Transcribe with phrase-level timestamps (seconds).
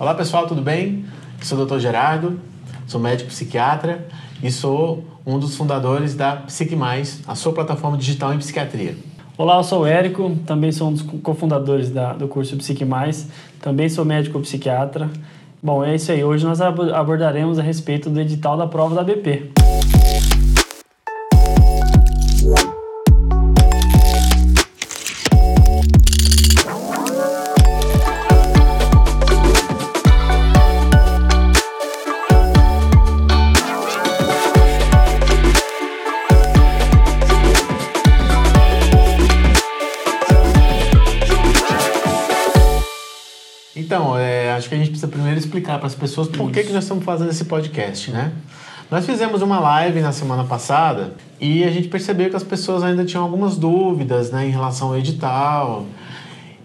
[0.00, 1.04] Olá pessoal, tudo bem?
[1.38, 1.78] Eu sou o Dr.
[1.78, 2.40] Gerardo,
[2.86, 4.08] sou médico psiquiatra
[4.42, 8.96] e sou um dos fundadores da Psique Mais, a sua plataforma digital em psiquiatria.
[9.36, 13.28] Olá, eu sou o Érico, também sou um dos cofundadores da, do curso Psique Mais,
[13.60, 15.10] também sou médico psiquiatra.
[15.62, 16.24] Bom, é isso aí.
[16.24, 19.59] Hoje nós abordaremos a respeito do edital da prova da BP.
[45.80, 48.32] Para as pessoas por que, que nós estamos fazendo esse podcast, né?
[48.90, 53.04] Nós fizemos uma live na semana passada e a gente percebeu que as pessoas ainda
[53.04, 55.86] tinham algumas dúvidas né, em relação ao edital.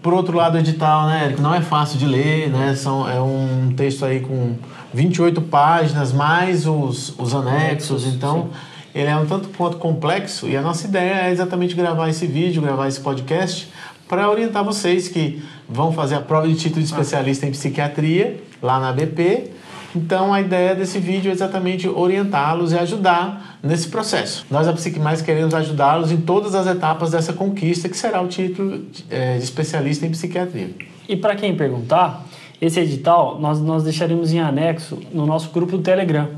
[0.02, 2.74] Por outro lado, o edital, né, Érico, não é fácil de ler, né?
[2.74, 4.56] São, é um texto aí com
[4.92, 9.00] 28 páginas, mais os, os anexos, então sim.
[9.00, 12.60] ele é um tanto quanto complexo e a nossa ideia é exatamente gravar esse vídeo,
[12.60, 13.72] gravar esse podcast
[14.08, 18.78] para orientar vocês que vão fazer a prova de título de especialista em psiquiatria lá
[18.78, 19.52] na BP.
[19.94, 24.44] Então a ideia desse vídeo é exatamente orientá-los e ajudar nesse processo.
[24.50, 28.28] Nós, a Psique Mais, queremos ajudá-los em todas as etapas dessa conquista, que será o
[28.28, 30.70] título é, de especialista em psiquiatria.
[31.08, 32.26] E para quem perguntar,
[32.60, 36.28] esse edital nós, nós deixaremos em anexo no nosso grupo do Telegram.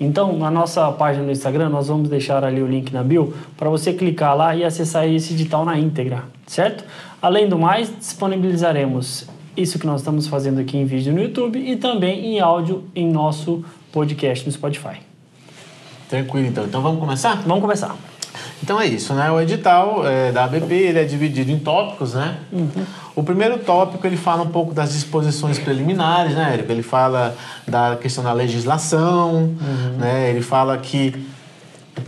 [0.00, 3.68] Então, na nossa página no Instagram, nós vamos deixar ali o link na bio para
[3.68, 6.84] você clicar lá e acessar esse edital na íntegra, certo?
[7.20, 11.76] Além do mais, disponibilizaremos isso que nós estamos fazendo aqui em vídeo no YouTube e
[11.76, 15.00] também em áudio em nosso podcast no Spotify.
[16.08, 16.64] Tranquilo, então.
[16.64, 17.42] Então vamos começar?
[17.46, 17.96] Vamos começar.
[18.62, 19.30] Então é isso, né?
[19.30, 22.38] O edital é, da ABP ele é dividido em tópicos, né?
[22.52, 22.84] Uhum.
[23.16, 26.70] O primeiro tópico ele fala um pouco das disposições preliminares, né, Érico?
[26.70, 29.96] Ele fala da questão da legislação, uhum.
[29.98, 30.30] né?
[30.30, 31.14] Ele fala que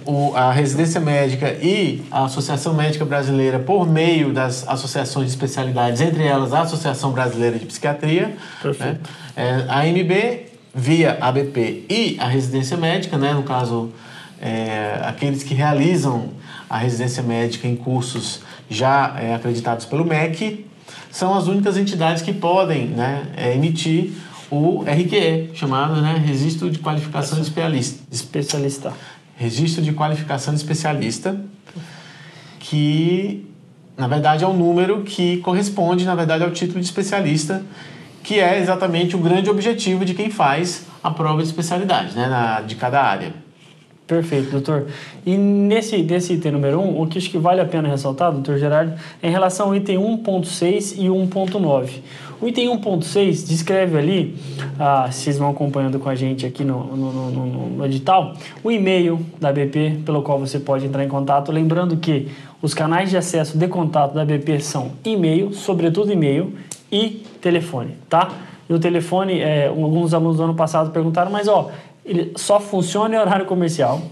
[0.05, 6.01] o, a residência médica e a Associação Médica Brasileira, por meio das associações de especialidades,
[6.01, 8.37] entre elas a Associação Brasileira de Psiquiatria,
[8.79, 8.99] né?
[9.37, 13.35] é, a AMB, via ABP e a residência médica, né?
[13.35, 13.93] no caso,
[14.41, 16.31] é, aqueles que realizam
[16.69, 20.67] a residência médica em cursos já é, acreditados pelo MEC,
[21.11, 24.13] são as únicas entidades que podem né, é, emitir
[24.51, 28.03] o RQE, chamado né, Registro de Qualificação de Especialista.
[28.11, 28.93] Especialista
[29.43, 31.39] registro de qualificação de especialista,
[32.61, 33.45] que
[33.97, 37.63] na verdade é um número que corresponde, na verdade, ao título de especialista,
[38.23, 42.61] que é exatamente o grande objetivo de quem faz a prova de especialidade, né, na,
[42.61, 43.35] de cada área.
[44.07, 44.87] Perfeito, doutor.
[45.27, 48.31] E nesse, nesse item número 1, um, o que acho que vale a pena ressaltar,
[48.31, 51.89] doutor Gerardo, é em relação ao item 1.6 e 1.9.
[52.43, 54.37] O item 1.6 descreve ali,
[54.77, 59.25] ah, vocês vão acompanhando com a gente aqui no, no, no, no edital, o e-mail
[59.41, 61.53] da BP pelo qual você pode entrar em contato.
[61.53, 66.53] Lembrando que os canais de acesso de contato da BP são e-mail, sobretudo e-mail,
[66.91, 68.33] e telefone, tá?
[68.69, 71.71] E o telefone, é, alguns alunos do ano passado perguntaram, mas ó,
[72.05, 74.03] ele só funciona em horário comercial,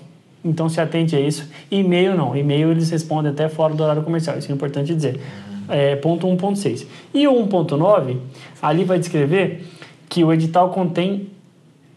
[0.45, 1.51] então se atente a isso.
[1.69, 5.21] E-mail não, e-mail eles respondem até fora do horário comercial, isso é importante dizer
[5.71, 6.87] é, ponto 1.6.
[7.15, 8.17] E o 1.9,
[8.61, 9.67] ali vai descrever
[10.09, 11.29] que o edital contém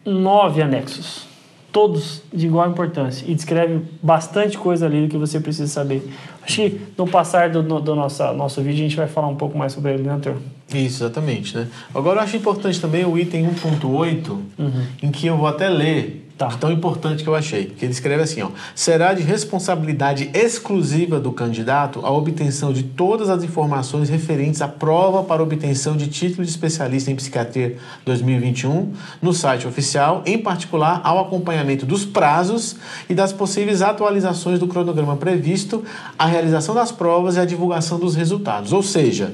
[0.06, 1.26] nove anexos,
[1.72, 6.08] todos de igual importância, e descreve bastante coisa ali do que você precisa saber.
[6.42, 9.58] Acho que no passar do, do nosso, nosso vídeo a gente vai falar um pouco
[9.58, 10.36] mais sobre ele, né, Arthur?
[10.74, 11.56] Isso, exatamente.
[11.56, 11.68] Né?
[11.94, 14.86] Agora eu acho importante também o item 1.8, uhum.
[15.02, 16.58] em que eu vou até ler Tá.
[16.58, 17.66] Tão importante que eu achei.
[17.66, 23.30] Que ele escreve assim: ó, será de responsabilidade exclusiva do candidato a obtenção de todas
[23.30, 29.34] as informações referentes à prova para obtenção de título de especialista em psiquiatria 2021 no
[29.34, 32.76] site oficial, em particular ao acompanhamento dos prazos
[33.10, 35.84] e das possíveis atualizações do cronograma previsto,
[36.20, 38.74] a realização das provas e a divulgação dos resultados.
[38.74, 39.34] Ou seja,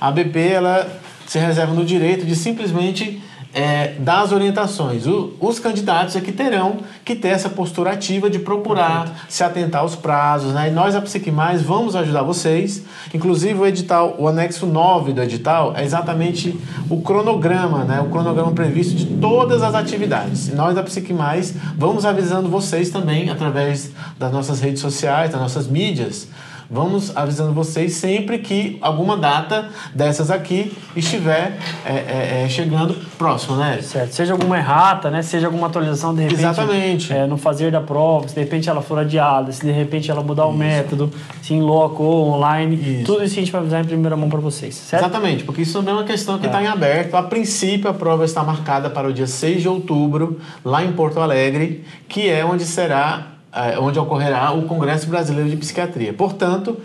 [0.00, 3.20] a BP ela se reserva no direito de simplesmente
[3.56, 5.06] é, das orientações.
[5.06, 9.26] O, os candidatos é que terão que ter essa postura ativa de procurar Perfeito.
[9.30, 10.52] se atentar aos prazos.
[10.52, 10.68] Né?
[10.68, 12.84] E nós, a Psique Mais, vamos ajudar vocês.
[13.14, 16.54] Inclusive, o edital, o anexo 9 do edital é exatamente
[16.90, 17.98] o cronograma, né?
[17.98, 20.48] o cronograma previsto de todas as atividades.
[20.48, 25.40] E nós, da Psique Mais, vamos avisando vocês também, através das nossas redes sociais, das
[25.40, 26.28] nossas mídias,
[26.70, 33.56] vamos avisando vocês sempre que alguma data dessas aqui estiver é, é, é chegando próximo,
[33.56, 33.80] né?
[33.82, 34.12] Certo.
[34.12, 35.22] Seja alguma errata, né?
[35.22, 36.40] Seja alguma atualização de repente.
[36.40, 37.12] Exatamente.
[37.12, 40.22] É, no fazer da prova, se de repente ela for adiada, se de repente ela
[40.22, 40.52] mudar isso.
[40.52, 41.10] o método,
[41.42, 43.04] se em loco ou online, isso.
[43.04, 45.02] tudo isso a gente vai avisar em primeira mão para vocês, certo?
[45.04, 46.64] Exatamente, porque isso também é uma questão que está é.
[46.64, 47.14] em aberto.
[47.14, 51.20] A princípio, a prova está marcada para o dia 6 de outubro, lá em Porto
[51.20, 53.35] Alegre, que é onde será é,
[53.80, 56.12] onde ocorrerá o Congresso Brasileiro de Psiquiatria.
[56.12, 56.76] Portanto,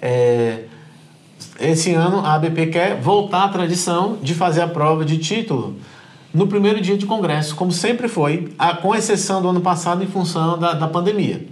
[0.00, 0.64] é,
[1.60, 5.76] esse ano a ABP quer voltar à tradição de fazer a prova de título
[6.32, 10.58] no primeiro dia de congresso, como sempre foi, com exceção do ano passado em função
[10.58, 11.46] da, da pandemia.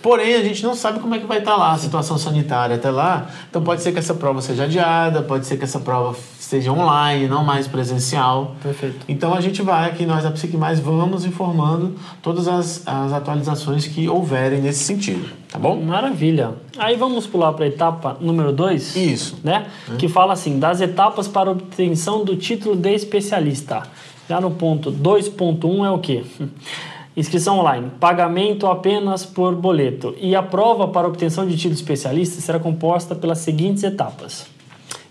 [0.00, 2.90] Porém, a gente não sabe como é que vai estar lá a situação sanitária até
[2.90, 6.16] lá, então pode ser que essa prova seja adiada, pode ser que essa prova
[6.52, 8.56] seja online, não mais presencial.
[8.62, 9.06] Perfeito.
[9.08, 13.86] Então a gente vai aqui, nós da Psique Mais, vamos informando todas as, as atualizações
[13.86, 15.80] que houverem nesse sentido, tá bom?
[15.80, 16.52] Maravilha.
[16.76, 18.96] Aí vamos pular para a etapa número 2.
[18.96, 19.38] Isso.
[19.42, 19.66] Né?
[19.90, 19.96] Hum.
[19.96, 23.84] Que fala assim, das etapas para obtenção do título de especialista.
[24.28, 26.22] Já no ponto 2.1 é o quê?
[27.16, 30.14] Inscrição online, pagamento apenas por boleto.
[30.20, 34.46] E a prova para obtenção de título especialista será composta pelas seguintes etapas: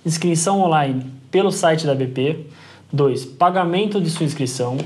[0.05, 2.45] inscrição online pelo site da BP.
[2.93, 3.25] 2.
[3.25, 4.77] Pagamento de sua inscrição.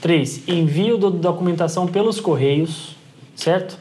[0.00, 0.48] 3.
[0.48, 2.96] Envio da documentação pelos correios,
[3.34, 3.78] certo?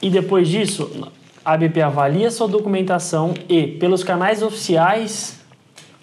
[0.00, 1.10] E depois disso,
[1.44, 5.40] a BP avalia sua documentação e, pelos canais oficiais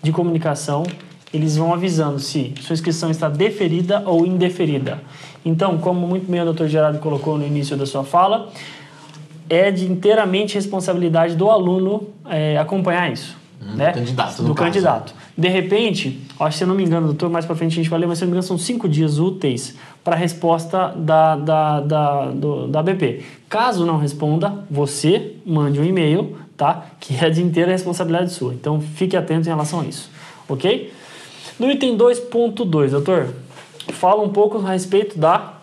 [0.03, 0.83] de comunicação,
[1.33, 5.01] eles vão avisando se sua inscrição está deferida ou indeferida.
[5.45, 6.65] Então, como muito bem o Dr.
[6.65, 8.49] Gerardo colocou no início da sua fala,
[9.49, 13.37] é de inteiramente responsabilidade do aluno é, acompanhar isso.
[13.65, 13.91] Hum, né?
[13.91, 15.13] candidato, do candidato.
[15.35, 17.89] De repente, acho que se eu não me engano, doutor, mais para frente a gente
[17.89, 20.93] vai ler, mas se eu não me engano, são cinco dias úteis para a resposta
[20.95, 23.23] da, da, da, do, da BP.
[23.49, 26.85] Caso não responda, você mande um e-mail, tá?
[26.99, 28.53] Que é de inteira responsabilidade sua.
[28.53, 30.09] Então fique atento em relação a isso,
[30.47, 30.93] ok?
[31.59, 33.33] No item 2.2, doutor,
[33.93, 35.54] fala um pouco a respeito da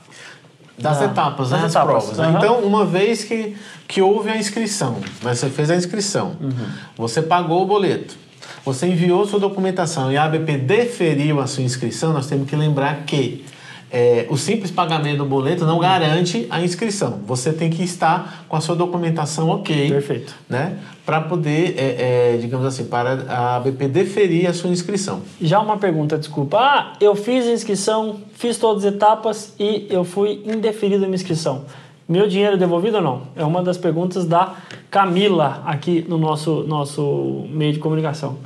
[0.78, 1.68] das da, etapas, das né?
[1.68, 2.04] etapas.
[2.04, 2.18] provas.
[2.18, 2.38] Uhum.
[2.38, 6.66] Então, uma vez que, que houve a inscrição, mas você fez a inscrição, uhum.
[6.96, 8.16] você pagou o boleto,
[8.64, 13.02] você enviou sua documentação e a ABP deferiu a sua inscrição, nós temos que lembrar
[13.04, 13.44] que
[13.92, 17.20] é, o simples pagamento do boleto não garante a inscrição.
[17.26, 19.90] Você tem que estar com a sua documentação ok.
[19.90, 20.34] Perfeito.
[20.48, 20.78] Né?
[21.04, 25.20] Para poder, é, é, digamos assim, para a ABP deferir a sua inscrição.
[25.38, 26.56] Já uma pergunta, desculpa.
[26.58, 31.16] Ah, eu fiz a inscrição, fiz todas as etapas e eu fui indeferido a minha
[31.16, 31.66] inscrição.
[32.08, 33.22] Meu dinheiro é devolvido ou não?
[33.36, 34.54] É uma das perguntas da
[34.90, 38.38] Camila aqui no nosso, nosso meio de comunicação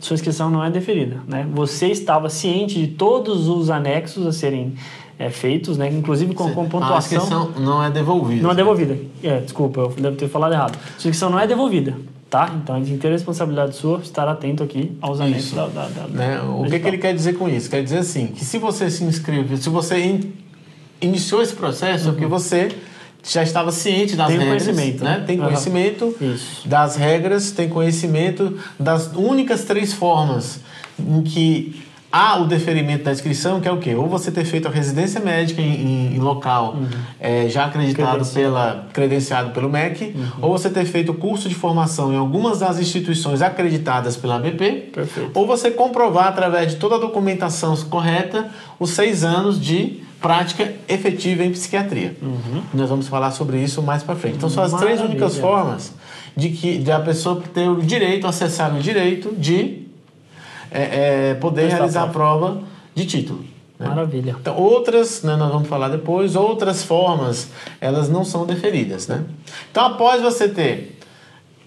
[0.00, 1.18] sua inscrição não é deferida.
[1.28, 1.46] Né?
[1.52, 4.74] Você estava ciente de todos os anexos a serem
[5.18, 5.88] é, feitos, né?
[5.88, 6.96] inclusive com, com pontuação.
[6.96, 8.42] A inscrição não é devolvida.
[8.42, 8.98] Não é devolvida.
[9.22, 10.78] É, desculpa, eu devo ter falado errado.
[10.98, 11.94] Sua inscrição não é devolvida.
[12.30, 12.48] Tá?
[12.62, 16.06] Então, a gente tem a responsabilidade sua estar atento aqui aos anexos da, da, da,
[16.06, 16.40] né?
[16.40, 17.68] O que, que ele quer dizer com isso?
[17.68, 20.32] Quer dizer assim, que se você se inscreveu, se você in,
[21.00, 22.10] iniciou esse processo, uhum.
[22.10, 22.30] é porque uhum.
[22.30, 22.68] você
[23.22, 25.24] já estava ciente das tem regras, conhecimento, né?
[25.26, 26.36] Tem conhecimento uhum.
[26.64, 30.60] das regras, tem conhecimento das únicas três formas
[30.98, 33.94] em que há o deferimento da inscrição, que é o quê?
[33.94, 36.88] Ou você ter feito a residência médica em, em, em local uhum.
[37.20, 40.28] é, já acreditado pela credenciado pelo MEC, uhum.
[40.42, 44.90] ou você ter feito o curso de formação em algumas das instituições acreditadas pela ABP,
[44.92, 45.30] Perfeito.
[45.34, 51.44] ou você comprovar através de toda a documentação correta os seis anos de prática efetiva
[51.44, 52.16] em psiquiatria.
[52.20, 52.62] Uhum.
[52.74, 54.36] Nós vamos falar sobre isso mais para frente.
[54.36, 54.96] Então, são as Maravilha.
[54.96, 55.94] três únicas formas
[56.36, 59.89] de que de a pessoa ter o direito, acessar o direito de
[60.70, 62.62] é, é, poder realizar a prova
[62.94, 63.44] de título.
[63.78, 63.88] Né?
[63.88, 64.36] Maravilha.
[64.38, 67.48] Então, outras, né, nós vamos falar depois, outras formas,
[67.80, 69.08] elas não são deferidas.
[69.08, 69.24] Né?
[69.70, 70.98] Então, após você ter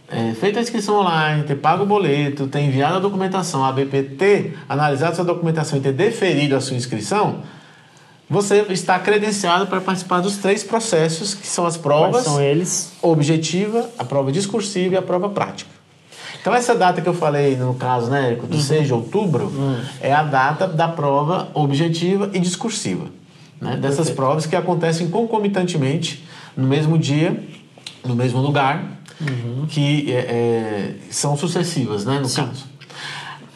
[0.07, 4.53] é, feito a inscrição online, ter pago o boleto, ter enviado a documentação, a BPT,
[4.69, 7.41] analisado sua documentação e ter deferido a sua inscrição,
[8.29, 12.11] você está credenciado para participar dos três processos, que são as provas.
[12.11, 12.93] Quais são eles?
[13.01, 15.72] Objetiva, a prova discursiva e a prova prática.
[16.43, 18.61] Então, essa data que eu falei, no caso, né, Érico, do uhum.
[18.61, 19.79] 6 de outubro, uhum.
[20.01, 23.05] é a data da prova objetiva e discursiva.
[23.61, 23.77] Né?
[23.77, 24.15] Dessas Perfeito.
[24.17, 26.21] provas que acontecem concomitantemente
[26.57, 27.41] no mesmo dia,
[28.03, 29.65] no mesmo lugar, uhum.
[29.69, 32.45] que é, é, são sucessivas, né, no Sim.
[32.45, 32.65] caso.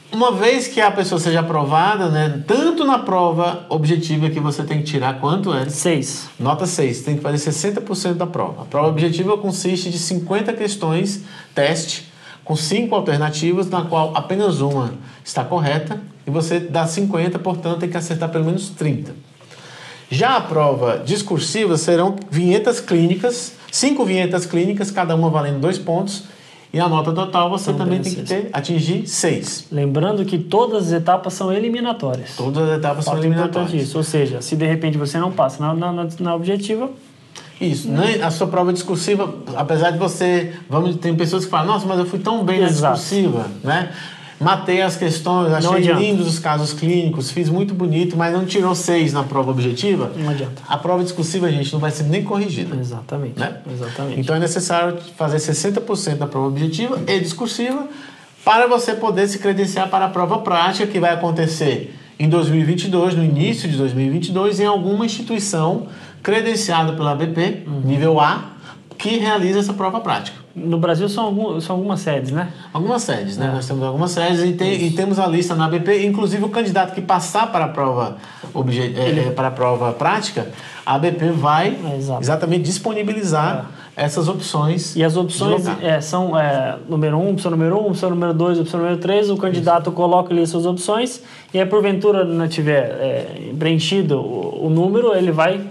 [0.09, 4.77] Uma vez que a pessoa seja aprovada, né, tanto na prova objetiva que você tem
[4.77, 5.67] que tirar, quanto é?
[5.67, 6.29] 6.
[6.39, 8.61] Nota 6, tem que fazer 60% da prova.
[8.61, 12.06] A prova objetiva consiste de 50 questões, teste,
[12.47, 17.89] com cinco alternativas, na qual apenas uma está correta, e você dá 50, portanto tem
[17.89, 19.13] que acertar pelo menos 30.
[20.09, 26.23] Já a prova discursiva serão vinhetas clínicas, cinco vinhetas clínicas, cada uma valendo dois pontos.
[26.73, 29.67] E a nota total você Não também tem que ter, atingir seis.
[29.71, 32.35] Lembrando que todas as etapas são eliminatórias.
[32.35, 33.73] Todas as etapas Fato são eliminatórias.
[33.73, 33.97] Isso.
[33.97, 36.89] Ou seja, se de repente você não passa na, na, na objetiva,
[37.59, 38.19] isso, né?
[38.21, 40.53] a sua prova discursiva, apesar de você.
[40.69, 42.81] Vamos, tem pessoas que falam, nossa, mas eu fui tão bem Exato.
[42.81, 43.91] na discursiva, né?
[44.39, 49.11] Matei as questões, achei lindos os casos clínicos, fiz muito bonito, mas não tirou seis
[49.11, 50.11] na prova objetiva.
[50.15, 50.61] Não adianta.
[50.67, 52.75] A prova discursiva, gente, não vai ser nem corrigida.
[52.75, 53.39] Exatamente.
[53.39, 53.57] Né?
[53.73, 54.19] Exatamente.
[54.19, 57.87] Então é necessário fazer 60% da prova objetiva e discursiva
[58.45, 63.23] para você poder se credenciar para a prova prática que vai acontecer em 2022, no
[63.23, 65.87] início de 2022, em alguma instituição
[66.27, 67.79] credenciada pela ABP, uhum.
[67.85, 68.49] nível A,
[68.97, 70.35] que realiza essa prova prática.
[70.53, 72.49] No Brasil são, algum, são algumas sedes, né?
[72.73, 73.47] Algumas sedes, né?
[73.47, 73.51] É.
[73.53, 76.93] Nós temos algumas sedes e, tem, e, temos a lista na ABP, inclusive o candidato
[76.93, 78.17] que passar para a prova,
[78.53, 79.21] obje, é, Ele...
[79.21, 80.49] é, para a prova prática,
[80.85, 84.03] a ABP vai é, exatamente disponibilizar é.
[84.03, 84.97] essas opções.
[84.97, 85.63] E as opções
[86.01, 86.33] são
[86.89, 89.83] número 1, um, opção número 1, um, opção número 2, opção número 3, o candidato
[89.83, 89.91] Isso.
[89.91, 95.61] coloca ali suas opções e aí porventura não tiver preenchido o, o número, ele vai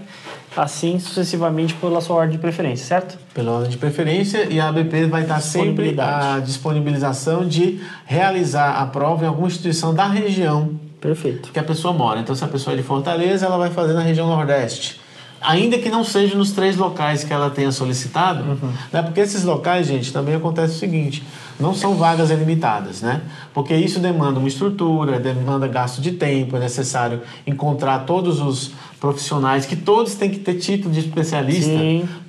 [0.63, 3.17] assim sucessivamente pela sua ordem de preferência, certo?
[3.33, 8.85] Pela ordem de preferência e a ABP vai estar sempre a disponibilização de realizar a
[8.85, 11.51] prova em alguma instituição da região Perfeito.
[11.51, 12.19] que a pessoa mora.
[12.19, 14.99] Então, se a pessoa é de Fortaleza, ela vai fazer na região Nordeste
[15.41, 18.73] ainda que não seja nos três locais que ela tenha solicitado, uhum.
[18.91, 19.01] né?
[19.01, 21.23] porque esses locais, gente, também acontece o seguinte,
[21.59, 23.21] não são vagas ilimitadas, né?
[23.53, 29.65] Porque isso demanda uma estrutura, demanda gasto de tempo, é necessário encontrar todos os profissionais,
[29.65, 31.71] que todos têm que ter título de especialista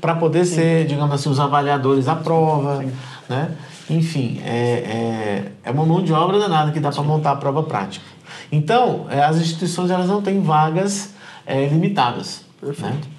[0.01, 0.55] para poder Sim.
[0.55, 2.93] ser, digamos assim, os avaliadores da prova, Sim.
[3.29, 3.51] né?
[3.91, 7.63] Enfim, é, é, é, uma mão de obra danada que dá para montar a prova
[7.63, 8.05] prática.
[8.53, 11.15] Então, é, as instituições elas não têm vagas
[11.47, 12.43] é, limitadas.
[12.61, 12.95] Perfeito.
[12.95, 13.18] Né?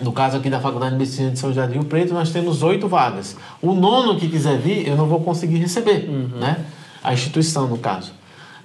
[0.00, 2.62] No caso aqui da Faculdade de Medicina de São José do Rio Preto, nós temos
[2.62, 3.36] oito vagas.
[3.60, 6.38] O nono que quiser vir, eu não vou conseguir receber, uhum.
[6.38, 6.64] né?
[7.02, 8.12] A instituição, no caso.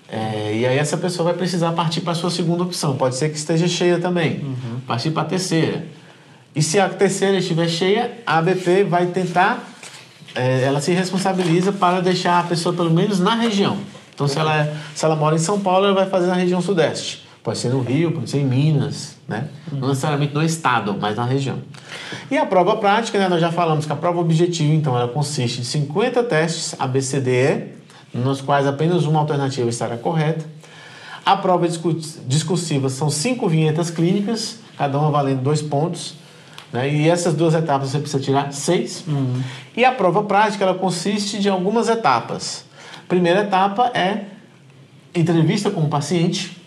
[0.07, 2.95] É, e aí essa pessoa vai precisar partir para a sua segunda opção.
[2.95, 4.41] Pode ser que esteja cheia também.
[4.43, 4.79] Uhum.
[4.85, 5.85] Partir para a terceira.
[6.55, 9.67] E se a terceira estiver cheia, a ABP vai tentar,
[10.35, 13.77] é, ela se responsabiliza para deixar a pessoa pelo menos na região.
[14.13, 16.61] Então, se ela, é, se ela mora em São Paulo, ela vai fazer na região
[16.61, 17.23] sudeste.
[17.43, 19.49] Pode ser no Rio, pode ser em Minas, né?
[19.69, 19.79] Uhum.
[19.79, 21.57] Não necessariamente no estado, mas na região.
[22.31, 23.27] E a prova prática, né?
[23.27, 27.73] Nós já falamos que a prova objetiva, então, ela consiste de 50 testes ABCDE,
[28.13, 30.45] nos quais apenas uma alternativa estará correta.
[31.25, 31.67] A prova
[32.25, 36.15] discursiva são cinco vinhetas clínicas, cada uma valendo dois pontos.
[36.71, 36.93] Né?
[36.93, 39.03] E essas duas etapas você precisa tirar seis.
[39.07, 39.41] Uhum.
[39.75, 42.65] E a prova prática, ela consiste de algumas etapas.
[43.07, 44.25] Primeira etapa é
[45.13, 46.57] entrevista com o paciente,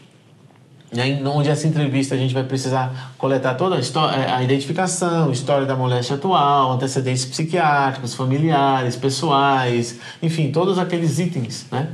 [1.26, 5.76] onde essa entrevista a gente vai precisar coletar toda a, é, a identificação, história da
[5.76, 11.88] moléstia atual, antecedentes psiquiátricos, familiares, pessoais, enfim, todos aqueles itens, né?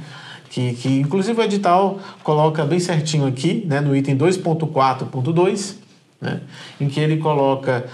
[0.50, 5.76] Que, que inclusive o edital coloca bem certinho aqui, né, no item 2.4.2,
[6.20, 6.40] né,
[6.78, 7.86] em que ele coloca,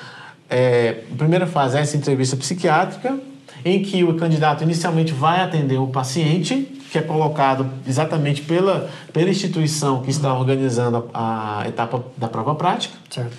[0.50, 3.16] é, primeira fase, essa entrevista psiquiátrica,
[3.64, 9.28] em que o candidato inicialmente vai atender o paciente, que é colocado exatamente pela, pela
[9.28, 12.96] instituição que está organizando a, a etapa da prova prática.
[13.10, 13.36] Certo.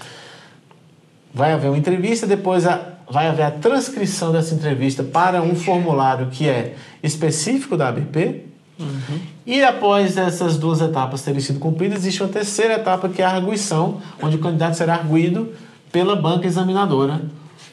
[1.34, 2.80] Vai haver uma entrevista, depois a,
[3.10, 8.46] vai haver a transcrição dessa entrevista para um formulário que é específico da ABP.
[8.80, 9.20] Uhum.
[9.46, 13.32] E após essas duas etapas terem sido cumpridas, existe uma terceira etapa que é a
[13.32, 15.54] arguição, onde o candidato será arguído
[15.92, 17.22] pela banca examinadora.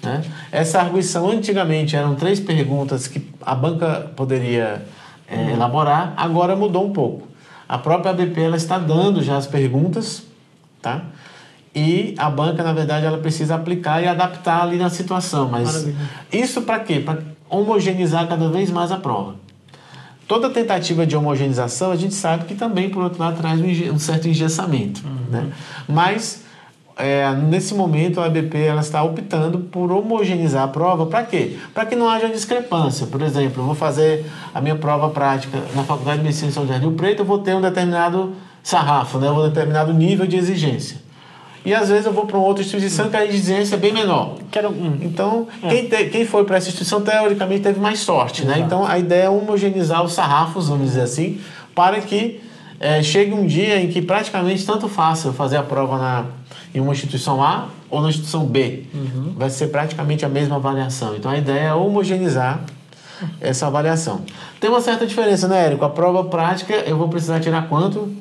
[0.02, 0.24] Né?
[0.50, 4.84] Essa arguição, antigamente, eram três perguntas que a banca poderia
[5.28, 7.26] é, elaborar, agora mudou um pouco.
[7.68, 10.22] A própria ABP ela está dando já as perguntas,
[10.80, 11.02] tá?
[11.74, 15.48] E a banca, na verdade, ela precisa aplicar e adaptar ali na situação.
[15.50, 15.96] Mas Maravilha.
[16.32, 17.00] isso para quê?
[17.00, 17.18] Para
[17.50, 19.34] homogeneizar cada vez mais a prova.
[20.26, 24.26] Toda tentativa de homogeneização, a gente sabe que também, por outro lado, traz um certo
[24.26, 25.02] engessamento.
[25.04, 25.30] Uhum.
[25.30, 25.52] Né?
[25.86, 26.45] Mas
[26.96, 31.56] é, nesse momento a ABP ela está optando por homogeneizar a prova para quê?
[31.74, 33.06] Para que não haja discrepância.
[33.06, 34.24] Por exemplo, eu vou fazer
[34.54, 37.26] a minha prova prática na Faculdade de Medicina de São José do Rio Preto, eu
[37.26, 39.30] vou ter um determinado sarrafo, né?
[39.30, 41.04] um determinado nível de exigência.
[41.66, 44.36] E às vezes eu vou para uma outra instituição que a exigência é bem menor.
[44.50, 44.98] Quero, hum.
[45.02, 45.68] Então, é.
[45.68, 48.44] quem, te, quem foi para essa instituição, teoricamente, teve mais sorte.
[48.44, 48.60] Né?
[48.60, 51.40] Então, a ideia é homogeneizar os sarrafos, vamos dizer assim,
[51.74, 52.40] para que
[52.78, 56.26] é, chegue um dia em que praticamente tanto faça fazer a prova na
[56.74, 58.84] em uma instituição A ou na instituição B.
[58.94, 59.34] Uhum.
[59.36, 61.16] Vai ser praticamente a mesma avaliação.
[61.16, 62.64] Então a ideia é homogeneizar
[63.40, 64.22] essa avaliação.
[64.60, 65.84] Tem uma certa diferença, né, Érico?
[65.84, 68.14] A prova prática eu vou precisar tirar quanto?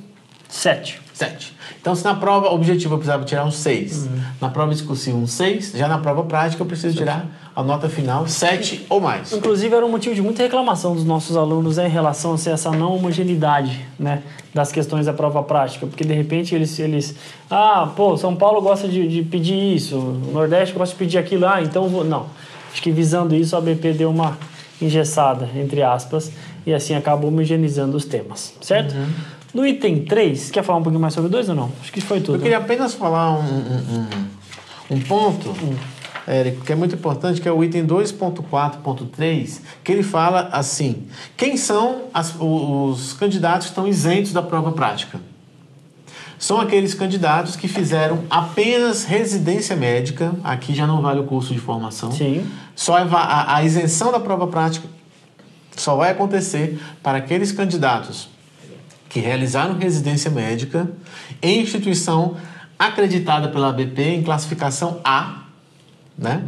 [0.48, 1.02] Sete.
[1.14, 1.55] Sete.
[1.86, 4.20] Então, se na prova objetiva eu precisava tirar um 6, uhum.
[4.42, 8.28] na prova discursiva um 6, já na prova prática eu preciso tirar a nota final
[8.28, 9.32] 7 ou mais.
[9.32, 12.96] Inclusive, era um motivo de muita reclamação dos nossos alunos em relação a essa não
[12.96, 17.16] homogeneidade né, das questões da prova prática, porque de repente eles, eles
[17.52, 21.46] ah, pô, São Paulo gosta de, de pedir isso, o Nordeste gosta de pedir aquilo,
[21.46, 22.04] ah, então vou.
[22.04, 22.26] Não.
[22.74, 24.36] Acho que visando isso, a BP deu uma
[24.82, 26.32] engessada, entre aspas,
[26.66, 28.96] e assim acabou homogeneizando os temas, certo?
[28.96, 29.35] Uhum.
[29.56, 31.72] No item 3, quer falar um pouquinho mais sobre dois ou não?
[31.80, 32.36] Acho que foi tudo.
[32.36, 34.08] Eu queria apenas falar um, um,
[34.92, 35.56] um, um ponto.
[36.28, 41.08] Érico, que é muito importante, que é o item 2.4.3, que ele fala assim:
[41.38, 45.22] quem são as, os candidatos que estão isentos da prova prática?
[46.38, 51.60] São aqueles candidatos que fizeram apenas residência médica, aqui já não vale o curso de
[51.62, 52.12] formação.
[52.12, 52.46] Sim.
[52.76, 54.86] Só a, a isenção da prova prática
[55.78, 58.35] só vai acontecer para aqueles candidatos
[59.16, 60.92] que realizaram residência médica
[61.42, 62.36] em instituição
[62.78, 65.44] acreditada pela ABP em classificação A,
[66.18, 66.44] né?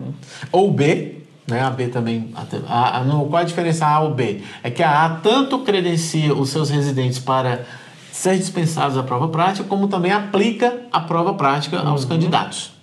[0.51, 1.61] Ou B, né?
[1.61, 2.29] A B também.
[2.67, 4.41] A, a, no, qual a diferença A ou B?
[4.61, 7.65] É que a A tanto credencia os seus residentes para
[8.11, 12.09] ser dispensados da prova prática, como também aplica a prova prática aos uhum.
[12.09, 12.73] candidatos.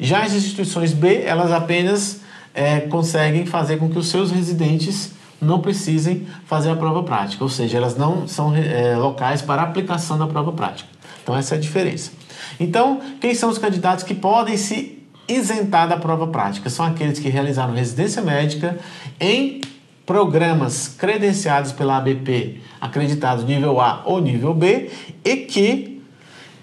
[0.00, 2.20] Já as instituições B, elas apenas
[2.52, 5.13] é, conseguem fazer com que os seus residentes
[5.44, 10.18] não precisem fazer a prova prática, ou seja, elas não são é, locais para aplicação
[10.18, 10.88] da prova prática.
[11.22, 12.12] Então, essa é a diferença.
[12.58, 14.98] Então, quem são os candidatos que podem se
[15.28, 16.68] isentar da prova prática?
[16.68, 18.78] São aqueles que realizaram residência médica
[19.18, 19.60] em
[20.04, 24.90] programas credenciados pela ABP, acreditados nível A ou nível B,
[25.24, 26.02] e que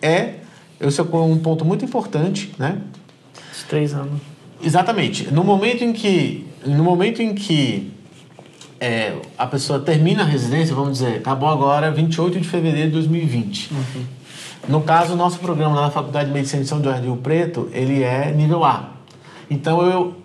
[0.02, 0.36] é,
[0.80, 2.78] esse é um ponto muito importante, né?
[3.52, 4.22] Os três anos.
[4.64, 5.32] Exatamente.
[5.34, 7.92] No momento em que, no momento em que
[8.82, 13.72] é, a pessoa termina a residência, vamos dizer, acabou agora 28 de fevereiro de 2020.
[13.72, 14.06] Uhum.
[14.68, 17.18] No caso, o nosso programa lá na Faculdade de Medicina de São Jorge do Rio
[17.18, 18.94] Preto, ele é nível A.
[19.52, 20.16] Então, eu,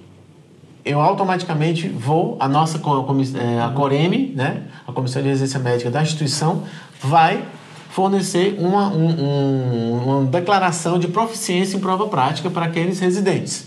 [0.87, 6.01] eu automaticamente vou, a nossa é, a Coreme, né, a Comissão de Residência Médica da
[6.01, 6.63] instituição,
[7.03, 7.45] vai
[7.91, 13.67] fornecer uma, um, um, uma declaração de proficiência em prova prática para aqueles residentes.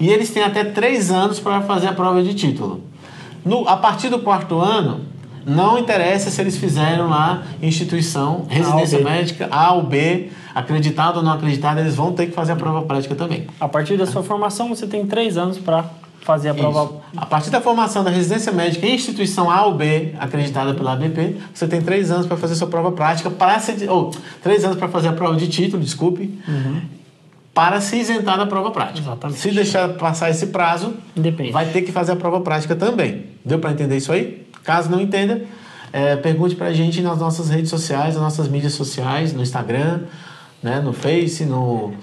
[0.00, 2.87] E eles têm até três anos para fazer a prova de título.
[3.48, 5.00] No, a partir do quarto ano,
[5.46, 11.22] não interessa se eles fizeram lá instituição, residência A médica, A ou B, acreditado ou
[11.22, 13.46] não acreditado, eles vão ter que fazer a prova prática também.
[13.58, 15.86] A partir da sua formação, você tem três anos para
[16.20, 16.84] fazer a prova.
[16.84, 17.00] Isso.
[17.16, 21.36] A partir da formação da residência médica em instituição A ou B, acreditada pela ABP,
[21.54, 24.10] você tem três anos para fazer sua prova prática, para ser, ou
[24.42, 26.97] três anos para fazer a prova de título, desculpe, uhum
[27.58, 29.00] para se isentar da prova prática.
[29.00, 29.40] Exatamente.
[29.40, 31.50] Se deixar passar esse prazo, Depende.
[31.50, 33.24] vai ter que fazer a prova prática também.
[33.44, 34.46] Deu para entender isso aí?
[34.62, 35.42] Caso não entenda,
[35.92, 40.02] é, pergunte para a gente nas nossas redes sociais, nas nossas mídias sociais, no Instagram,
[40.62, 41.94] né, no Face, no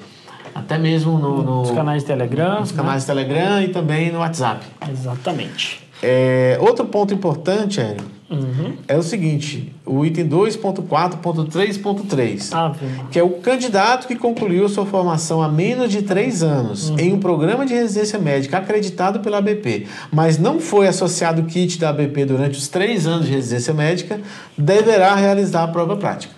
[0.54, 4.20] até mesmo no, no nos canais de Telegram, nos canais de Telegram e também no
[4.20, 4.66] WhatsApp.
[4.92, 5.88] Exatamente.
[6.04, 8.78] É, outro ponto importante, Hélio, uhum.
[8.88, 12.74] é o seguinte: o item 2.4.3.3, ah,
[13.12, 17.00] que é o candidato que concluiu sua formação há menos de três anos uhum.
[17.00, 21.80] em um programa de residência médica acreditado pela ABP, mas não foi associado o kit
[21.80, 24.20] da ABP durante os três anos de residência médica,
[24.58, 26.34] deverá realizar a prova prática.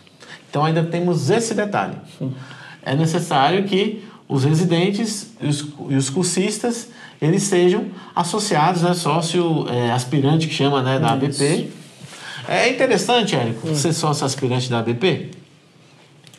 [0.49, 1.93] Então, ainda temos esse detalhe.
[2.19, 2.31] Uhum.
[2.83, 6.89] É necessário que os residentes e os, e os cursistas
[7.21, 11.43] eles sejam associados, né, sócio é, aspirante que chama, né, da Isso.
[11.43, 11.71] ABP.
[12.47, 13.75] É interessante, Érico, hum.
[13.75, 15.31] ser sócio aspirante da ABP?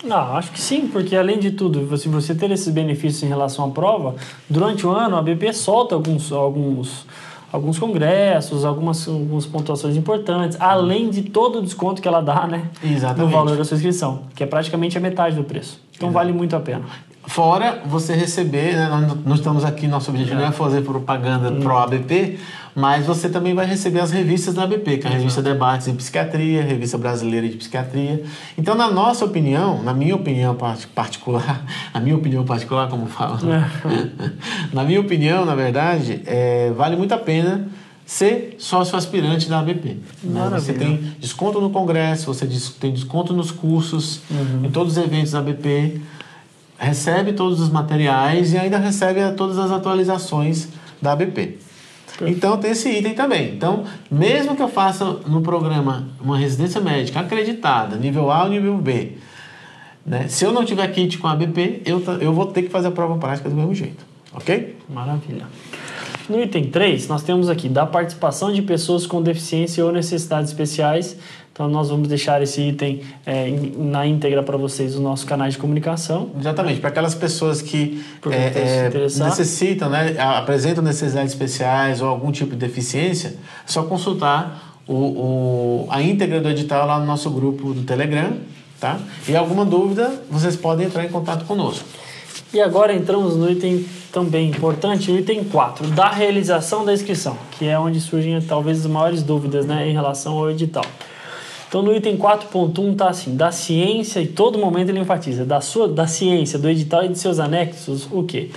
[0.04, 3.64] Não, acho que sim, porque além de tudo, se você ter esses benefícios em relação
[3.64, 4.14] à prova,
[4.48, 7.04] durante o ano a ABP solta alguns, alguns,
[7.50, 12.70] alguns congressos, algumas, algumas pontuações importantes, além de todo o desconto que ela dá né,
[12.82, 13.26] Exatamente.
[13.26, 15.80] no valor da sua inscrição, que é praticamente a metade do preço.
[15.96, 16.14] Então Exato.
[16.14, 16.84] vale muito a pena.
[17.28, 20.40] Fora você receber, né, nós, nós estamos aqui, nosso objetivo é.
[20.40, 21.60] não é fazer propaganda hum.
[21.60, 22.38] pro ABP,
[22.74, 25.94] mas você também vai receber as revistas da ABP, que é a revista Debates em
[25.94, 28.24] Psiquiatria, revista brasileira de psiquiatria.
[28.56, 30.56] Então, na nossa opinião, na minha opinião
[30.94, 33.68] particular, na minha opinião particular, como falo, é.
[34.72, 37.68] na minha opinião, na verdade, é, vale muito a pena
[38.06, 39.98] ser sócio aspirante da ABP.
[40.24, 40.48] Né?
[40.52, 42.46] Você tem desconto no congresso, você
[42.80, 44.64] tem desconto nos cursos, uhum.
[44.64, 46.00] em todos os eventos da ABP
[46.78, 50.68] recebe todos os materiais e ainda recebe todas as atualizações
[51.02, 51.58] da ABP.
[52.22, 53.54] Então tem esse item também.
[53.54, 58.76] Então, mesmo que eu faça no programa uma residência médica acreditada, nível A ou nível
[58.78, 59.12] B,
[60.04, 60.26] né?
[60.28, 62.92] se eu não tiver kit com a ABP, eu, eu vou ter que fazer a
[62.92, 64.04] prova prática do mesmo jeito.
[64.32, 64.76] Ok?
[64.88, 65.46] Maravilha.
[66.28, 71.16] No item 3, nós temos aqui da participação de pessoas com deficiência ou necessidades especiais.
[71.52, 75.58] Então, nós vamos deixar esse item é, na íntegra para vocês nos nossos canais de
[75.58, 76.30] comunicação.
[76.38, 82.52] Exatamente, para aquelas pessoas que é, é, necessitam, né, apresentam necessidades especiais ou algum tipo
[82.52, 83.32] de deficiência, é
[83.66, 88.34] só consultar o, o, a íntegra do edital lá no nosso grupo do Telegram,
[88.80, 88.98] tá?
[89.28, 91.84] E alguma dúvida, vocês podem entrar em contato conosco.
[92.53, 97.66] E agora entramos no item também importante, o item 4, da realização da inscrição, que
[97.66, 100.85] é onde surgem talvez as maiores dúvidas né, em relação ao edital.
[101.68, 105.87] Então no item 4.1 está assim, da ciência, e todo momento ele enfatiza, da, sua,
[105.87, 108.51] da ciência, do edital e de seus anexos, o quê?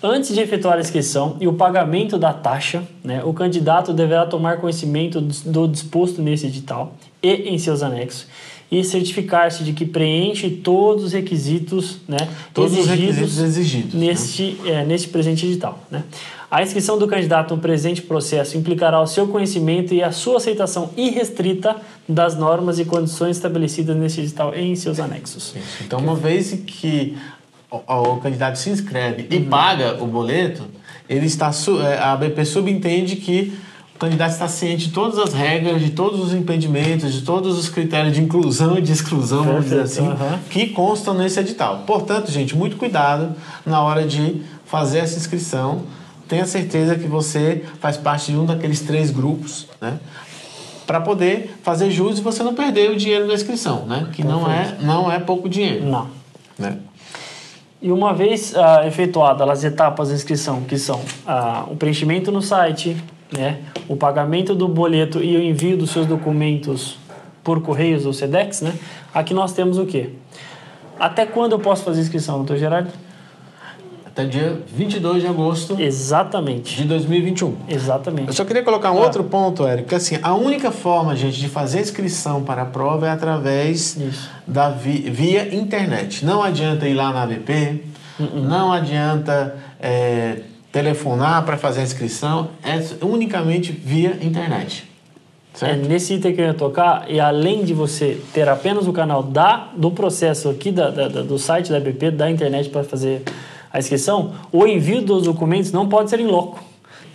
[0.00, 4.58] Antes de efetuar a inscrição e o pagamento da taxa, né, o candidato deverá tomar
[4.58, 8.26] conhecimento do disposto nesse edital e em seus anexos
[8.72, 12.16] e certificar-se de que preenche todos os requisitos, né,
[12.54, 14.06] todos exigidos os requisitos exigidos né?
[14.06, 14.70] neste, né?
[14.70, 15.78] é, neste presente edital.
[15.90, 16.02] Né?
[16.50, 20.88] A inscrição do candidato no presente processo implicará o seu conhecimento e a sua aceitação
[20.96, 21.76] irrestrita
[22.08, 25.54] das normas e condições estabelecidas neste edital e em seus anexos.
[25.54, 25.84] Isso.
[25.84, 27.14] Então, uma vez que
[27.70, 29.44] o, o candidato se inscreve e uhum.
[29.50, 30.62] paga o boleto,
[31.06, 31.50] ele está
[31.86, 33.52] é, a BP subentende que
[33.98, 38.14] candidato está ciente de todas as regras, de todos os impedimentos, de todos os critérios
[38.14, 40.38] de inclusão e de exclusão, vamos dizer assim, uhum.
[40.50, 41.84] que constam nesse edital.
[41.86, 45.82] Portanto, gente, muito cuidado na hora de fazer essa inscrição.
[46.26, 49.98] Tenha certeza que você faz parte de um daqueles três grupos, né?
[50.86, 54.08] Para poder fazer jus e você não perder o dinheiro da inscrição, né?
[54.12, 55.84] Que não é, não é pouco dinheiro.
[55.84, 56.08] Não.
[56.58, 56.78] Né?
[57.80, 62.40] E uma vez uh, efetuadas as etapas de inscrição, que são uh, o preenchimento no
[62.40, 62.96] site,
[63.32, 66.96] né, o pagamento do boleto e o envio dos seus documentos
[67.42, 68.74] por correios ou SEDEX, né,
[69.12, 70.10] aqui nós temos o quê?
[70.98, 72.90] Até quando eu posso fazer inscrição, doutor Gerardo?
[74.12, 75.80] Até dia 22 de agosto.
[75.80, 76.76] Exatamente.
[76.76, 77.56] De 2021.
[77.66, 78.28] Exatamente.
[78.28, 79.06] Eu só queria colocar um ah.
[79.06, 83.06] outro ponto, Érico, que assim, a única forma, gente, de fazer inscrição para a prova
[83.06, 84.30] é através Isso.
[84.46, 86.26] da vi via internet.
[86.26, 87.84] Não adianta ir lá na ABP,
[88.20, 88.42] uh -uh.
[88.42, 90.40] não adianta é,
[90.72, 94.90] telefonar para fazer a inscrição, é unicamente via internet.
[95.52, 95.84] Certo?
[95.84, 99.22] É nesse item que eu ia tocar, e além de você ter apenas o canal
[99.22, 103.22] da, do processo aqui da, da do site da BP, da internet para fazer
[103.70, 106.58] a inscrição, o envio dos documentos não pode ser em loco.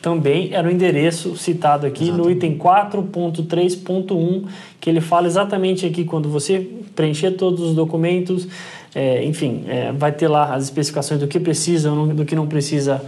[0.04, 4.46] Também era o endereço citado aqui no item 4.3.1,
[4.80, 6.60] que ele fala exatamente aqui quando você
[6.96, 8.48] preencher todos os documentos,
[8.94, 13.02] é, enfim, é, vai ter lá as especificações do que precisa, do que não precisa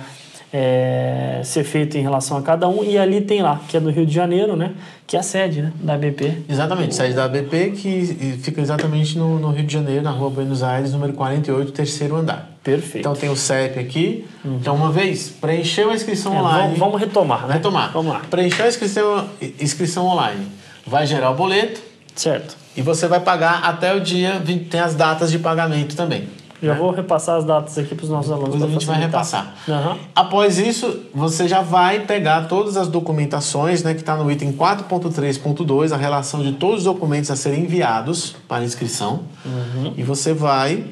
[0.51, 2.83] é, ser feito em relação a cada um.
[2.83, 4.73] E ali tem lá, que é do Rio de Janeiro, né?
[5.05, 5.71] Que é a sede né?
[5.81, 6.43] da BP.
[6.49, 10.63] Exatamente, sede da BP que fica exatamente no, no Rio de Janeiro, na rua Buenos
[10.63, 12.49] Aires, número 48, terceiro andar.
[12.63, 12.99] Perfeito.
[12.99, 14.25] Então tem o CEP aqui.
[14.43, 14.57] Uhum.
[14.57, 16.62] Então, uma vez, preencheu a inscrição é, online.
[16.62, 17.53] Vamos, vamos, retomar, né?
[17.55, 17.91] Retomar.
[17.91, 18.21] Vamos lá.
[18.29, 20.45] Preencheu a inscrição, inscrição online.
[20.85, 21.81] Vai gerar o boleto.
[22.15, 22.57] Certo.
[22.75, 26.27] E você vai pagar até o dia, tem as datas de pagamento também.
[26.62, 28.54] Já vou repassar as datas aqui para os nossos alunos.
[28.54, 29.56] Depois a gente vai repassar.
[29.67, 29.98] Uhum.
[30.13, 35.93] Após isso, você já vai pegar todas as documentações, né, que está no item 4.3.2,
[35.93, 39.24] a relação de todos os documentos a serem enviados para inscrição.
[39.45, 39.93] Uhum.
[39.95, 40.84] E você vai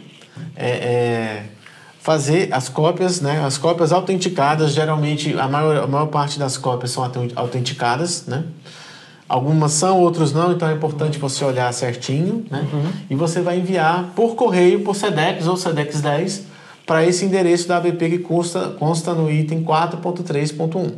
[0.56, 1.44] é, é,
[2.00, 4.74] fazer as cópias, né, as cópias autenticadas.
[4.74, 7.04] Geralmente, a maior, a maior parte das cópias são
[7.36, 8.44] autenticadas, né?
[9.28, 12.66] Algumas são, outros não, então é importante você olhar certinho, né?
[12.72, 12.92] Uhum.
[13.10, 16.46] E você vai enviar por correio, por SEDEX ou SEDEX 10,
[16.86, 20.94] para esse endereço da ABP que consta, consta no item 4.3.1.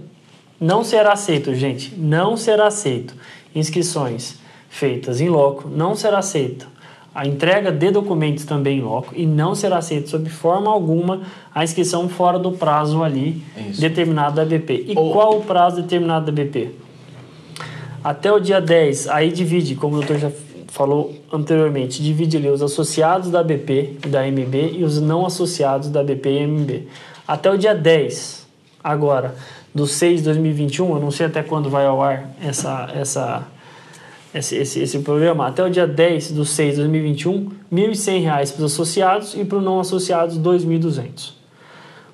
[0.62, 1.96] Não será aceito, gente.
[1.98, 3.16] Não será aceito.
[3.56, 4.38] Inscrições
[4.70, 6.68] feitas em loco, não será aceito.
[7.14, 11.22] A entrega de documentos também em loco e não será aceito sob forma alguma
[11.54, 13.82] a inscrição fora do prazo ali Isso.
[13.82, 14.86] determinado da ABP.
[14.88, 15.12] E Ou...
[15.12, 16.70] qual o prazo determinado da ABP?
[18.04, 20.32] Até o dia 10, aí divide, como o doutor já
[20.68, 25.90] falou anteriormente, divide ali os associados da BP e da MB e os não associados
[25.90, 26.88] da BP e MB.
[27.28, 28.48] Até o dia 10,
[28.84, 29.36] agora,
[29.74, 33.48] do 6 de 2021, eu não sei até quando vai ao ar essa, essa,
[34.34, 38.66] esse, esse, esse programa, até o dia 10 do 6 de 2021, R$ 1.100 para
[38.66, 41.34] os associados e para os não associados, R$ 2.200.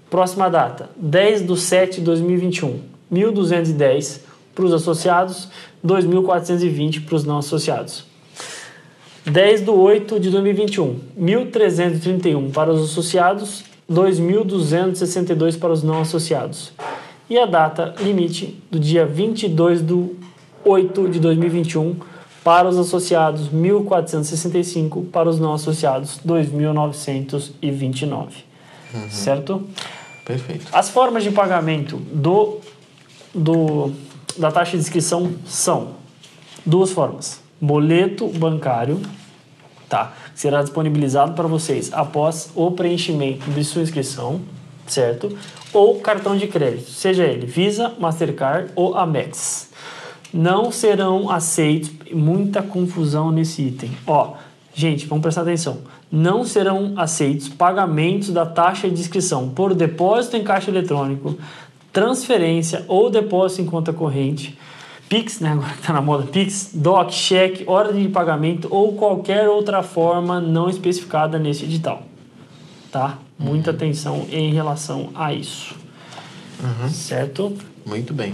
[0.10, 4.24] Próxima data, 10 do 7 de 2021, R$ 1.210
[4.56, 5.50] para os associados
[5.86, 8.06] 2.420 para os não associados.
[9.26, 16.72] 10 de 8 de 2021, 1.331 para os associados, 2.262 para os não associados.
[17.30, 20.12] E a data limite do dia 22 de
[20.63, 21.98] 8 de 2021
[22.44, 28.28] para os associados, 1.465 para os não associados, 2.929.
[28.94, 29.10] Uhum.
[29.10, 29.63] Certo?
[30.24, 30.68] Perfeito.
[30.72, 32.60] As formas de pagamento do,
[33.34, 33.91] do,
[34.38, 35.95] da taxa de inscrição são
[36.65, 37.41] duas formas.
[37.60, 39.02] Boleto bancário,
[39.88, 40.13] tá?
[40.34, 44.41] Será disponibilizado para vocês após o preenchimento de sua inscrição,
[44.88, 45.38] certo?
[45.74, 49.69] Ou cartão de crédito, seja ele Visa, Mastercard ou Amex.
[50.34, 53.91] Não serão aceitos, muita confusão nesse item.
[54.06, 54.34] Ó,
[54.74, 55.80] gente, vamos prestar atenção.
[56.12, 61.38] Não serão aceitos pagamentos da taxa de inscrição por depósito em caixa eletrônico,
[61.95, 64.58] transferência ou depósito em conta corrente
[65.08, 65.51] Pix, né?
[65.51, 70.41] Agora que tá na moda Pix, DOC, cheque, ordem de pagamento ou qualquer outra forma
[70.41, 72.03] não especificada nesse edital.
[72.91, 73.19] Tá?
[73.39, 73.75] Muita uhum.
[73.77, 75.73] atenção em relação a isso.
[76.62, 76.89] Uhum.
[76.89, 77.55] Certo?
[77.86, 78.34] Muito bem.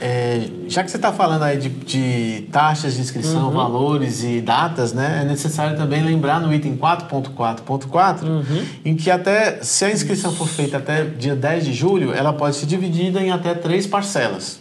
[0.00, 3.54] É, já que você está falando aí de, de, taxas de inscrição, uhum.
[3.54, 8.64] valores e datas, né, é necessário também lembrar no item 4.4.4, uhum.
[8.84, 12.56] em que até se a inscrição for feita até dia 10 de julho, ela pode
[12.56, 14.60] ser dividida em até três parcelas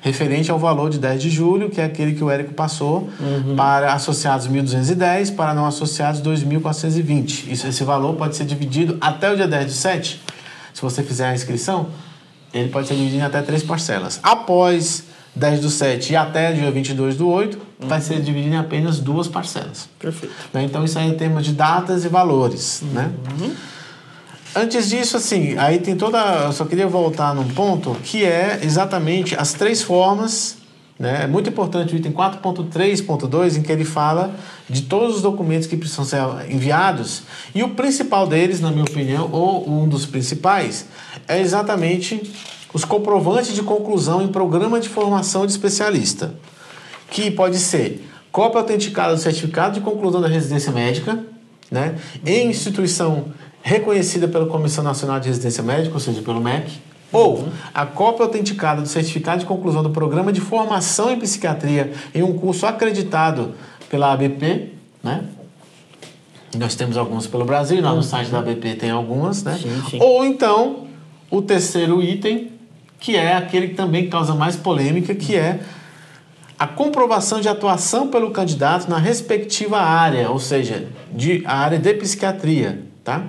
[0.00, 3.54] referente ao valor de 10 de julho, que é aquele que o Érico passou, uhum.
[3.54, 7.50] para associados 1.210, para não associados 2.420.
[7.50, 10.20] Isso, esse valor pode ser dividido até o dia 10 de 7.
[10.72, 11.88] Se você fizer a inscrição,
[12.52, 14.18] ele pode ser dividido em até três parcelas.
[14.22, 17.88] Após 10 do 7 e até dia 22 do 8, uhum.
[17.88, 19.88] vai ser dividido em apenas duas parcelas.
[19.98, 20.34] Perfeito.
[20.52, 20.64] Né?
[20.64, 22.82] Então, isso aí é em termos de datas e valores.
[22.92, 23.10] Né?
[23.38, 23.48] Uhum.
[23.48, 23.56] Né?
[24.54, 26.18] Antes disso, assim, aí tem toda.
[26.46, 30.56] Eu só queria voltar num ponto que é exatamente as três formas.
[30.98, 31.22] Né?
[31.22, 34.34] É muito importante o item 4.3.2, em que ele fala
[34.68, 37.22] de todos os documentos que precisam ser enviados.
[37.54, 40.86] E o principal deles, na minha opinião, ou um dos principais,
[41.30, 42.20] é exatamente
[42.74, 46.34] os comprovantes de conclusão em programa de formação de especialista.
[47.08, 51.24] Que pode ser cópia autenticada do certificado de conclusão da residência médica,
[51.70, 51.96] né?
[52.26, 53.26] em instituição
[53.62, 56.78] reconhecida pela Comissão Nacional de Residência Médica, ou seja, pelo MEC,
[57.12, 62.22] ou a cópia autenticada do certificado de conclusão do programa de formação em psiquiatria em
[62.22, 63.54] um curso acreditado
[63.88, 65.24] pela ABP, né?
[66.56, 69.58] Nós temos alguns pelo Brasil, lá no site da ABP tem algumas, né?
[69.60, 69.98] Sim, sim.
[70.00, 70.89] Ou então,
[71.30, 72.50] o terceiro item,
[72.98, 75.60] que é aquele que também causa mais polêmica, que é
[76.58, 81.94] a comprovação de atuação pelo candidato na respectiva área, ou seja, de a área de
[81.94, 83.24] psiquiatria, tá?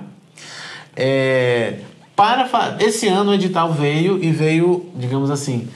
[0.94, 1.78] É,
[2.14, 5.66] para esse ano o edital veio e veio, digamos assim,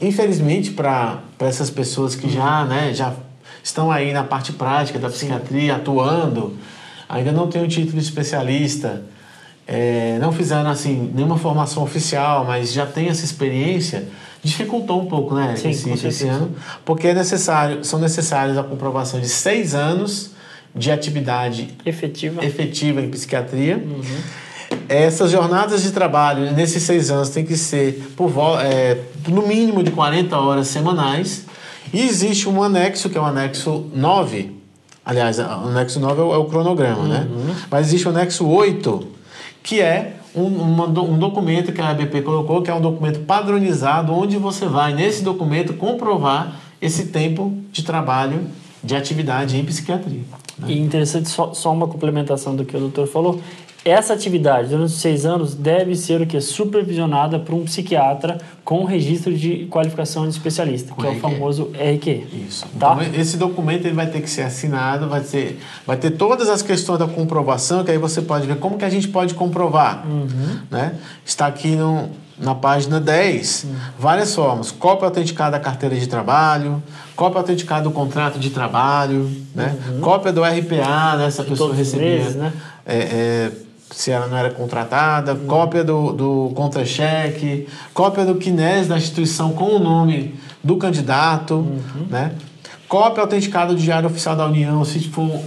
[0.00, 3.12] infelizmente para essas pessoas que já, né, já
[3.62, 6.56] estão aí na parte prática da psiquiatria atuando,
[7.06, 9.04] ainda não tem o título de especialista,
[9.66, 14.08] é, não fizeram assim nenhuma formação oficial, mas já tem essa experiência,
[14.42, 19.20] dificultou um pouco, né, Sim, esse, esse ano, porque é necessário, são necessários a comprovação
[19.20, 20.30] de seis anos
[20.74, 23.76] de atividade efetiva, efetiva em psiquiatria.
[23.76, 24.46] Uhum
[24.88, 28.98] essas jornadas de trabalho nesses seis anos tem que ser por, é,
[29.28, 31.44] no mínimo de 40 horas semanais.
[31.92, 34.56] E existe um anexo, que é o anexo 9.
[35.04, 37.26] Aliás, o anexo 9 é o, é o cronograma, né?
[37.30, 37.44] uhum.
[37.44, 37.56] né?
[37.70, 39.06] Mas existe o anexo 8,
[39.66, 44.36] que é um, um documento que a ABP colocou, que é um documento padronizado, onde
[44.36, 48.46] você vai, nesse documento, comprovar esse tempo de trabalho
[48.84, 50.22] de atividade em psiquiatria.
[50.56, 50.68] Né?
[50.68, 53.40] E interessante, só, só uma complementação do que o doutor falou,
[53.88, 56.40] essa atividade, durante seis anos, deve ser o que?
[56.40, 62.26] Supervisionada por um psiquiatra com registro de qualificação de especialista, que é o famoso RQ.
[62.48, 62.66] Isso.
[62.78, 62.98] Tá?
[63.00, 66.62] Então, esse documento ele vai ter que ser assinado, vai, ser, vai ter todas as
[66.62, 70.04] questões da comprovação, que aí você pode ver como que a gente pode comprovar.
[70.04, 70.58] Uhum.
[70.68, 70.96] Né?
[71.24, 73.76] Está aqui no, na página 10, uhum.
[73.98, 74.72] várias formas.
[74.72, 76.82] Cópia autenticada da carteira de trabalho,
[77.14, 79.76] cópia autenticada do contrato de trabalho, né?
[79.88, 80.00] Uhum.
[80.00, 81.26] cópia do RPA, né?
[81.26, 82.18] essa pessoa recebia...
[82.18, 82.52] Meses, né?
[82.84, 83.52] É, é,
[83.90, 85.46] se ela não era contratada, uhum.
[85.46, 92.06] cópia do, do contra-cheque, cópia do KINES da instituição com o nome do candidato, uhum.
[92.10, 92.32] né?
[92.88, 95.40] cópia autenticada do Diário Oficial da União, se for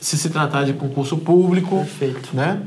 [0.00, 1.78] se se tratar de concurso público.
[1.78, 2.30] Perfeito.
[2.32, 2.62] Né?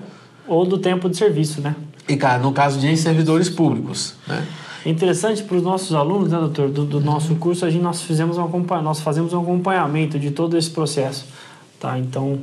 [0.47, 1.75] Ou do tempo de serviço, né?
[2.07, 4.45] E, cara, no caso de servidores públicos, né?
[4.85, 8.37] Interessante para os nossos alunos, né, doutor, do, do nosso curso, a gente, nós, fizemos
[8.37, 8.47] um,
[8.81, 11.25] nós fazemos um acompanhamento de todo esse processo,
[11.79, 11.99] tá?
[11.99, 12.39] Então,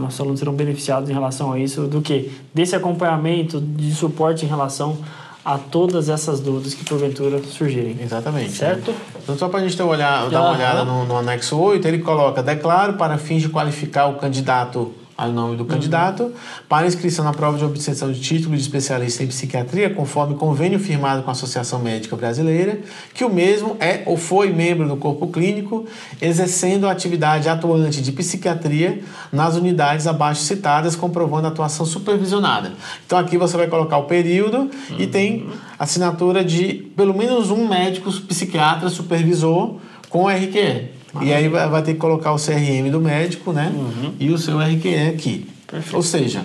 [0.00, 2.32] nossos alunos serão beneficiados em relação a isso, do que?
[2.54, 4.98] Desse acompanhamento, de suporte em relação
[5.44, 7.96] a todas essas dúvidas que porventura surgirem.
[8.02, 8.52] Exatamente.
[8.52, 8.94] Certo?
[9.22, 11.88] Então, só para a gente ter uma olhada, dar uma olhada no, no, anexo 8,
[11.88, 16.32] ele coloca: declaro para fins de qualificar o candidato aí o nome do candidato,
[16.68, 21.24] para inscrição na prova de obtenção de título de especialista em psiquiatria, conforme convênio firmado
[21.24, 22.78] com a Associação Médica Brasileira,
[23.12, 25.84] que o mesmo é ou foi membro do corpo clínico,
[26.22, 29.00] exercendo a atividade atuante de psiquiatria
[29.32, 32.74] nas unidades abaixo citadas, comprovando a atuação supervisionada.
[33.04, 34.70] Então aqui você vai colocar o período uhum.
[35.00, 39.78] e tem assinatura de pelo menos um médico psiquiatra supervisor
[40.08, 40.97] com RQE.
[41.22, 43.72] E aí vai ter que colocar o CRM do médico, né?
[43.74, 44.14] Uhum.
[44.18, 45.48] E o seu RQE aqui.
[45.66, 45.96] Perfeito.
[45.96, 46.44] Ou seja,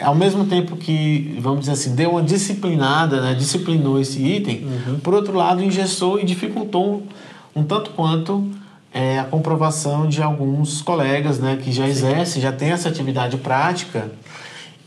[0.00, 3.34] ao mesmo tempo que, vamos dizer assim, deu uma disciplinada, né?
[3.34, 4.98] disciplinou esse item, uhum.
[5.00, 7.06] por outro lado, engessou e dificultou
[7.54, 8.48] um tanto quanto
[8.92, 11.58] é, a comprovação de alguns colegas né?
[11.62, 14.10] que já exercem, já têm essa atividade prática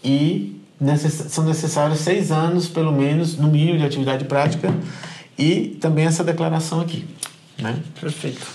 [0.03, 4.73] e necess são necessários seis anos, pelo menos, no mínimo, de atividade prática
[5.37, 7.05] e também essa declaração aqui.
[7.57, 7.77] Né?
[7.99, 8.45] Perfeito.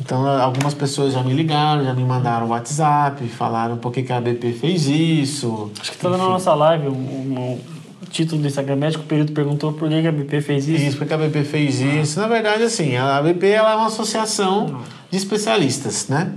[0.00, 4.18] Então, algumas pessoas já me ligaram, já me mandaram WhatsApp, falaram por que, que a
[4.18, 5.70] ABP fez isso.
[5.80, 7.58] Acho que está na nossa live o
[8.10, 10.84] título do Instagram Médico o período perguntou por que, que a ABP fez isso.
[10.84, 11.84] Isso, porque a ABP fez ah.
[11.84, 12.20] isso.
[12.20, 16.32] Na verdade, assim, a ABP ela é uma associação de especialistas, né?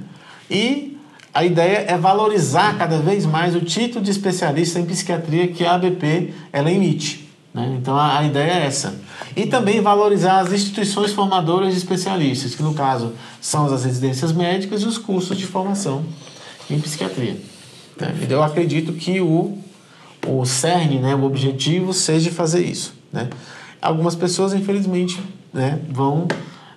[0.49, 0.97] E
[1.33, 5.75] a ideia é valorizar cada vez mais o título de especialista em psiquiatria que a
[5.75, 7.28] ABP ela emite.
[7.53, 7.77] Né?
[7.81, 8.95] Então a, a, ideia é essa.
[9.35, 14.81] E também valorizar as instituições formadoras de especialistas, que no caso são as residências médicas
[14.81, 16.03] e os cursos de formação
[16.69, 17.37] em psiquiatria.
[17.99, 18.15] Né?
[18.27, 19.57] E eu acredito que o,
[20.27, 22.93] o CERN, né, o objetivo, seja fazer isso.
[23.11, 23.29] Né?
[23.81, 25.19] Algumas pessoas, infelizmente,
[25.53, 26.27] né, vão,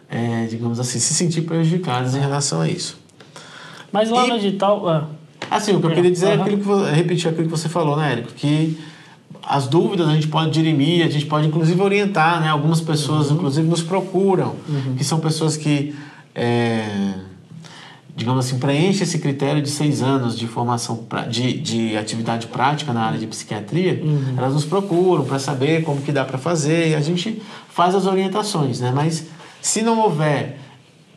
[0.09, 2.99] é, digamos assim, se sentir prejudicadas em relação a isso.
[3.93, 4.89] Mas lá e, no edital.
[4.89, 5.07] Ah.
[5.51, 6.33] Assim, o que eu queria dizer uhum.
[6.33, 8.33] é aquilo que, repetir aquilo que você falou, né, Érico?
[8.33, 8.79] Que
[9.43, 12.49] as dúvidas a gente pode dirimir, a gente pode inclusive orientar, né?
[12.49, 13.37] Algumas pessoas, uhum.
[13.37, 14.95] inclusive, nos procuram, uhum.
[14.97, 15.95] que são pessoas que,
[16.35, 17.15] é,
[18.15, 23.03] digamos assim, preenchem esse critério de seis anos de formação, de, de atividade prática na
[23.03, 24.35] área de psiquiatria, uhum.
[24.37, 28.07] elas nos procuram para saber como que dá para fazer e a gente faz as
[28.07, 28.93] orientações, né?
[28.95, 29.27] Mas
[29.61, 30.59] se não houver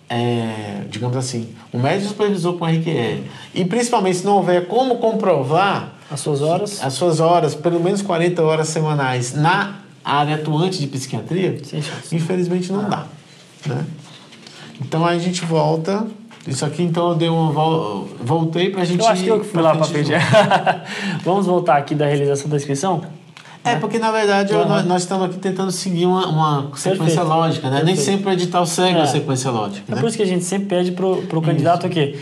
[0.09, 5.94] é, digamos assim, um médico supervisor com RQE, e principalmente se não houver como comprovar
[6.09, 6.83] as suas horas?
[6.83, 11.59] As suas horas, pelo menos 40 horas semanais na área atuante de psiquiatria,
[12.11, 13.05] infelizmente não dá.
[13.65, 13.83] Né?
[14.81, 16.05] Então a gente volta.
[16.47, 17.51] Isso aqui então eu dei uma
[18.21, 18.99] voltei para a gente.
[18.99, 20.19] Eu acho que eu fui lá para pedir.
[21.25, 23.01] Vamos voltar aqui da realização da inscrição?
[23.63, 23.79] É, né?
[23.79, 24.67] porque na verdade uhum.
[24.67, 27.27] nós, nós, estamos aqui tentando seguir uma, uma sequência Perfeito.
[27.27, 27.81] lógica, né?
[27.83, 29.01] Nem sempre o edital segue é.
[29.01, 29.91] a sequência lógica.
[29.91, 30.01] É né?
[30.01, 32.19] por isso que a gente sempre pede para o candidato aqui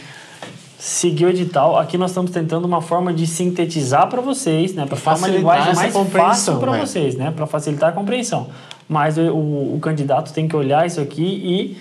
[0.83, 1.79] seguir o edital.
[1.79, 5.73] Aqui nós estamos tentando uma forma de sintetizar para vocês, né, para ficar uma linguagem
[5.73, 6.79] mais fácil para é.
[6.81, 8.49] vocês, né, para facilitar a compreensão.
[8.89, 11.77] Mas o, o, o, candidato tem que olhar isso aqui e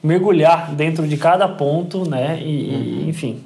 [0.00, 3.08] mergulhar dentro de cada ponto, né, e, uhum.
[3.08, 3.42] enfim.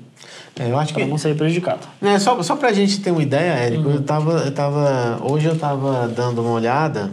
[0.61, 1.89] É, eu acho que não sair prejudicado.
[2.03, 3.95] É, só só para a gente ter uma ideia, Érico, uhum.
[3.95, 7.11] eu tava, eu tava hoje eu estava dando uma olhada.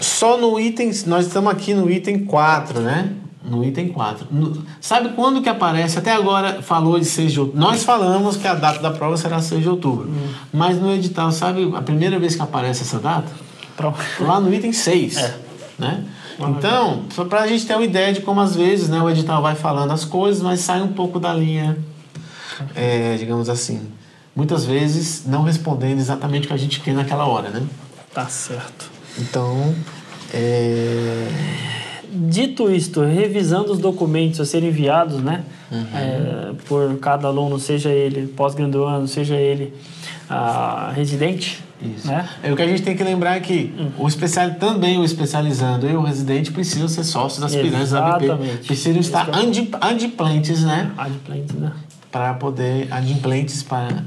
[0.00, 3.12] Só no item, nós estamos aqui no item 4, né?
[3.44, 4.26] No item 4.
[4.30, 5.98] No, sabe quando que aparece?
[5.98, 7.60] Até agora falou de 6 de outubro.
[7.60, 10.08] Nós falamos que a data da prova será 6 de outubro.
[10.08, 10.32] Hum.
[10.52, 13.32] Mas no edital, sabe a primeira vez que aparece essa data?
[13.76, 13.98] Pronto.
[14.20, 15.16] Lá no item 6.
[15.16, 15.38] É.
[15.78, 16.04] Né?
[16.38, 19.42] Então, só para a gente ter uma ideia de como às vezes né, o edital
[19.42, 21.76] vai falando as coisas, mas sai um pouco da linha,
[22.74, 23.80] é, digamos assim.
[24.34, 27.62] Muitas vezes não respondendo exatamente o que a gente quer naquela hora, né?
[28.14, 28.90] Tá certo.
[29.18, 29.74] Então,
[30.32, 31.71] é
[32.14, 35.86] Dito isto, revisando os documentos a serem enviados, né, uhum.
[35.94, 39.72] é, por cada aluno, seja ele pós-graduando, seja ele
[40.28, 42.06] ah, residente, isso.
[42.06, 42.28] Né?
[42.42, 43.90] É, o que a gente tem que lembrar é que hum.
[43.98, 48.28] o especial, também o especializando e o residente precisam ser sócios aspirantes Exatamente.
[48.28, 48.66] da BP.
[48.66, 49.28] Precisam estar
[49.80, 50.92] adimplentes, né?
[50.96, 51.72] Adimplentes, né?
[52.10, 52.88] Para poder.
[52.90, 54.04] Adimplentes para.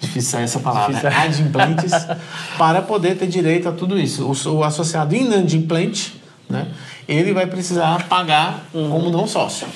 [0.00, 1.10] Difícil essa palavra, Difícil.
[1.10, 1.24] né?
[1.24, 1.92] Adimplentes
[2.56, 4.24] para poder ter direito a tudo isso.
[4.24, 6.68] O, o associado inadimplente, né?
[7.08, 8.90] Ele vai precisar pagar uhum.
[8.90, 9.66] como não sócio.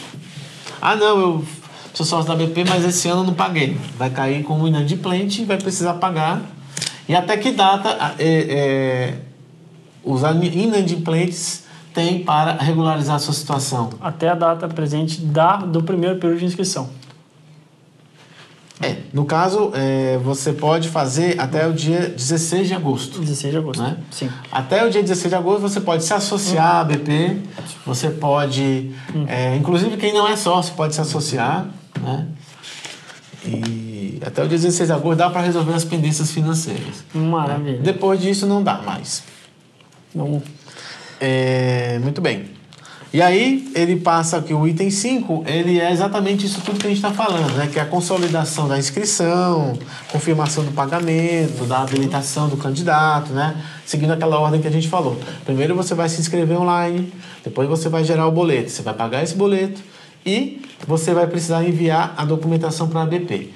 [0.81, 1.45] Ah, não, eu
[1.93, 3.77] sou sócio da BP, mas esse ano não paguei.
[3.97, 6.43] Vai cair como inadimplente e vai precisar pagar.
[7.09, 9.15] E até que data é, é,
[10.05, 13.91] os inadimplentes têm para regularizar a sua situação?
[14.01, 16.89] Até a data presente da, do primeiro período de inscrição.
[18.81, 23.19] É, no caso, é, você pode fazer até o dia 16 de agosto.
[23.19, 23.97] 16 de agosto, né?
[24.11, 24.31] sim.
[24.53, 27.39] Até o dia 16 de agosto você pode se associar à BP,
[27.85, 29.27] você pode, uhum.
[29.27, 31.67] é, inclusive quem não é sócio pode se associar,
[32.01, 32.29] né?
[33.45, 37.05] E até o dia 16 de agosto dá para resolver as pendências financeiras.
[37.15, 37.79] Maravilha.
[37.79, 37.83] Né?
[37.83, 39.25] Depois disso não dá mais.
[40.15, 40.43] Vamos.
[41.21, 42.58] É, muito bem.
[43.11, 46.91] E aí ele passa que o item 5, ele é exatamente isso tudo que a
[46.91, 47.67] gente está falando, né?
[47.67, 49.79] Que é a consolidação da inscrição,
[50.13, 53.57] confirmação do pagamento, da habilitação do candidato, né?
[53.87, 55.19] Seguindo aquela ordem que a gente falou.
[55.47, 57.11] Primeiro você vai se inscrever online,
[57.43, 59.81] depois você vai gerar o boleto, você vai pagar esse boleto
[60.27, 63.51] e você vai precisar enviar a documentação para a ABP.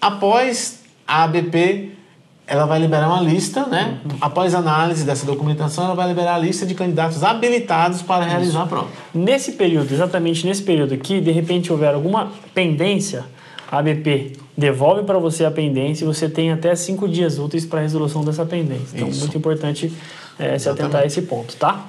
[0.00, 1.92] Após a ABP
[2.46, 3.98] ela vai liberar uma lista, né?
[4.04, 4.18] Uhum.
[4.20, 8.30] Após análise dessa documentação, ela vai liberar a lista de candidatos habilitados para Isso.
[8.30, 8.88] realizar a prova.
[9.12, 13.24] Nesse período, exatamente nesse período aqui, de repente houver alguma pendência,
[13.70, 17.80] a ABP devolve para você a pendência e você tem até cinco dias úteis para
[17.80, 18.94] a resolução dessa pendência.
[18.94, 19.20] Então, Isso.
[19.20, 19.92] muito importante
[20.38, 21.86] é, se atentar a esse ponto, tá?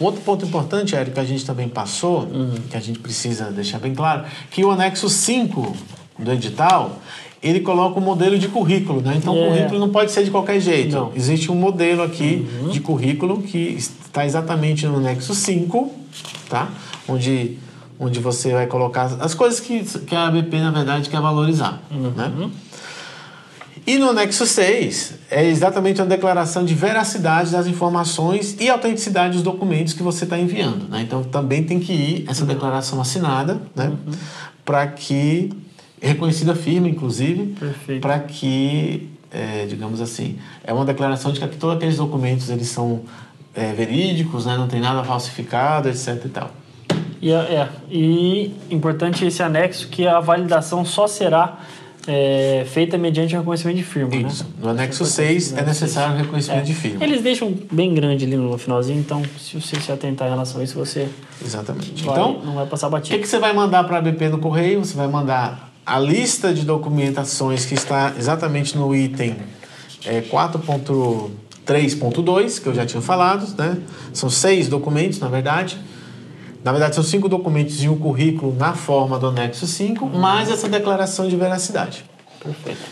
[0.00, 2.54] Um outro ponto importante, Érico, que a gente também passou, uhum.
[2.68, 5.76] que a gente precisa deixar bem claro, que o anexo 5
[6.18, 6.98] do edital,
[7.42, 9.14] ele coloca um modelo de currículo, né?
[9.16, 9.50] Então, yeah.
[9.50, 10.94] o currículo não pode ser de qualquer jeito.
[10.94, 11.12] Não.
[11.14, 12.70] Existe um modelo aqui uhum.
[12.70, 15.92] de currículo que está exatamente no anexo 5,
[16.48, 16.68] tá?
[17.08, 17.56] Onde,
[17.98, 22.10] onde você vai colocar as coisas que, que a ABP, na verdade, quer valorizar, uhum.
[22.10, 22.50] né?
[23.86, 29.42] E no anexo 6 é exatamente uma declaração de veracidade das informações e autenticidade dos
[29.42, 30.86] documentos que você está enviando.
[30.90, 31.00] Né?
[31.00, 32.48] Então também tem que ir essa uhum.
[32.48, 33.86] declaração assinada né?
[33.86, 34.12] Uhum.
[34.62, 35.50] para que
[36.00, 37.54] reconhecida firme, inclusive,
[38.00, 43.02] para que, é, digamos assim, é uma declaração de que todos aqueles documentos eles são
[43.54, 46.24] é, verídicos, né, não tem nada falsificado, etc.
[46.24, 46.50] E tal.
[47.20, 51.58] E, é, é, e importante esse anexo que a validação só será
[52.06, 54.10] é, feita mediante reconhecimento de firma.
[54.10, 54.28] Né?
[54.28, 54.44] Isso.
[54.44, 54.50] Né?
[54.62, 56.64] No anexo 6 é necessário o reconhecimento é.
[56.64, 57.04] de firma.
[57.04, 60.64] Eles deixam bem grande ali no finalzinho, então se você se atentar em relação a
[60.64, 61.08] isso, você.
[61.44, 62.02] Exatamente.
[62.04, 63.14] Vai, então, não vai passar batido.
[63.14, 64.84] O que, que você vai mandar para a BP no correio?
[64.84, 69.38] Você vai mandar a lista de documentações que está exatamente no item
[70.04, 73.78] é, 4.3.2, que eu já tinha falado, né?
[74.12, 75.78] São seis documentos, na verdade.
[76.62, 80.68] Na verdade, são cinco documentos e um currículo na forma do anexo 5, mais essa
[80.68, 82.04] declaração de veracidade.
[82.42, 82.82] Perfeito.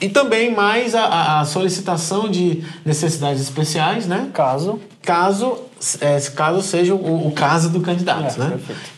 [0.00, 4.30] E também mais a, a solicitação de necessidades especiais, né?
[4.32, 4.80] Caso.
[5.02, 5.58] Caso,
[6.00, 8.50] é, caso seja o, o caso do candidato, é, né?
[8.50, 8.97] Perfeito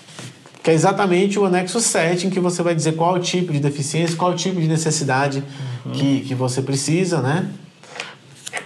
[0.62, 3.60] que é exatamente o anexo 7, em que você vai dizer qual o tipo de
[3.60, 5.42] deficiência, qual o tipo de necessidade
[5.86, 5.92] uhum.
[5.92, 7.48] que, que você precisa, né?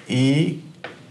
[0.08, 0.60] E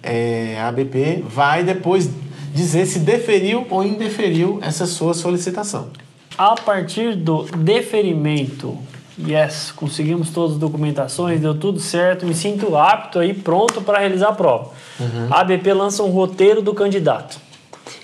[0.01, 2.09] é, a ABP vai depois
[2.53, 5.87] dizer se deferiu ou indeferiu essa sua solicitação.
[6.37, 8.77] A partir do deferimento,
[9.17, 14.29] yes, conseguimos todas as documentações, deu tudo certo, me sinto apto aí, pronto para realizar
[14.29, 14.71] a prova.
[14.99, 15.27] Uhum.
[15.31, 17.37] A ABP lança um roteiro do candidato.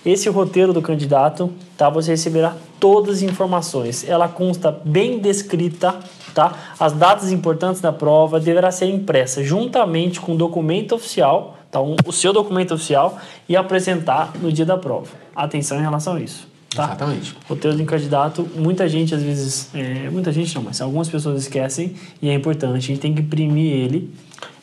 [0.05, 1.89] Esse roteiro do candidato, tá?
[1.89, 4.07] Você receberá todas as informações.
[4.07, 5.95] Ela consta bem descrita,
[6.33, 6.53] tá?
[6.79, 11.81] As datas importantes da prova deverá ser impressa juntamente com o documento oficial, tá?
[11.81, 13.17] Um, o seu documento oficial
[13.47, 15.07] e apresentar no dia da prova.
[15.35, 16.47] Atenção em relação a isso.
[16.75, 16.83] Tá?
[16.83, 17.35] Exatamente.
[17.47, 21.41] Roteiro de um candidato, muita gente às vezes, é, muita gente não, mas algumas pessoas
[21.41, 24.13] esquecem e é importante, a gente tem que imprimir ele.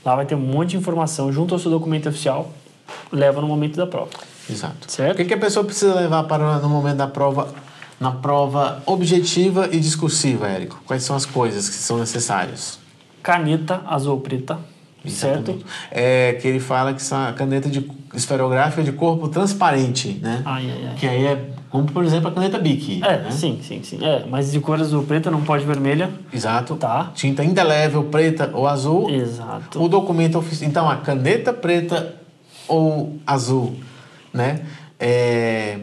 [0.04, 2.52] Lá vai ter um monte de informação junto ao seu documento oficial,
[3.10, 4.10] leva no momento da prova.
[4.48, 4.90] Exato.
[4.90, 5.14] Certo?
[5.14, 7.52] O que, que a pessoa precisa levar para no momento da prova,
[8.00, 10.80] na prova objetiva e discursiva, Érico?
[10.86, 12.78] Quais são as coisas que são necessárias?
[13.22, 14.58] Caneta azul preta.
[15.04, 15.46] Exatamente.
[15.46, 15.66] Certo?
[15.90, 20.42] É que ele fala que são a caneta de esferográfica de corpo transparente, né?
[20.44, 20.94] Ai, ai, ai.
[20.96, 23.02] Que aí é como, por exemplo, a caneta Bic.
[23.04, 23.30] É, né?
[23.30, 24.04] sim, sim, sim.
[24.04, 26.10] É, mas de cor azul preta não pode vermelha.
[26.32, 26.76] Exato.
[26.76, 27.10] Tá.
[27.14, 29.10] Tinta indelével preta ou azul.
[29.10, 29.82] Exato.
[29.82, 30.68] O documento oficial.
[30.68, 32.16] Então, a caneta preta
[32.68, 33.76] ou azul
[34.36, 34.60] né?
[35.00, 35.78] É,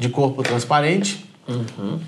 [0.00, 1.24] de corpo transparente.
[1.46, 2.00] Uhum.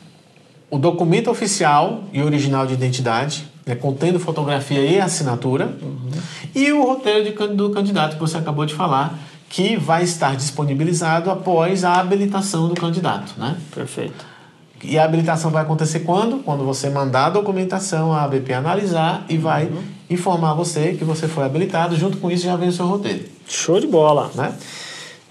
[0.71, 5.77] O documento oficial e original de identidade, né, contendo fotografia e assinatura.
[5.81, 6.11] Uhum.
[6.55, 9.19] E o roteiro de, do candidato que você acabou de falar,
[9.51, 13.35] que vai estar disponibilizado após a habilitação do candidato.
[13.37, 13.55] Né?
[13.75, 14.33] Perfeito.
[14.83, 16.39] E a habilitação vai acontecer quando?
[16.43, 19.83] Quando você mandar a documentação, a ABP analisar e vai uhum.
[20.09, 21.95] informar você que você foi habilitado.
[21.95, 23.27] Junto com isso já vem o seu roteiro.
[23.47, 24.31] Show de bola.
[24.35, 24.55] Né?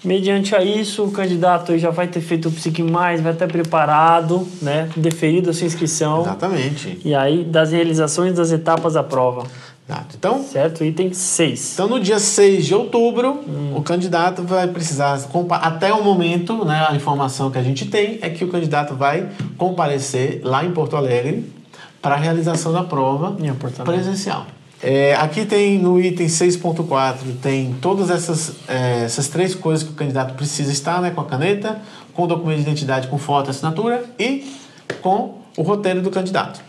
[0.04, 4.46] Mediante a isso, o candidato já vai ter feito o Psique Mais, vai estar preparado,
[4.60, 4.88] né?
[4.96, 6.22] deferido a sua inscrição.
[6.22, 6.98] Exatamente.
[7.04, 9.46] E aí, das realizações das etapas da prova.
[9.88, 10.16] Exato.
[10.18, 10.84] Então, certo?
[10.84, 11.74] Item 6.
[11.74, 13.76] Então, no dia 6 de outubro, hum.
[13.76, 18.30] o candidato vai precisar, até o momento, né, a informação que a gente tem é
[18.30, 21.44] que o candidato vai comparecer lá em Porto Alegre
[22.00, 23.36] para a realização da prova
[23.84, 24.46] presencial.
[24.82, 29.94] É, aqui tem no item 6.4 tem todas essas, é, essas três coisas que o
[29.94, 31.80] candidato precisa estar, né, com a caneta,
[32.12, 34.44] com o documento de identidade com foto e assinatura e
[35.00, 36.60] com o roteiro do candidato.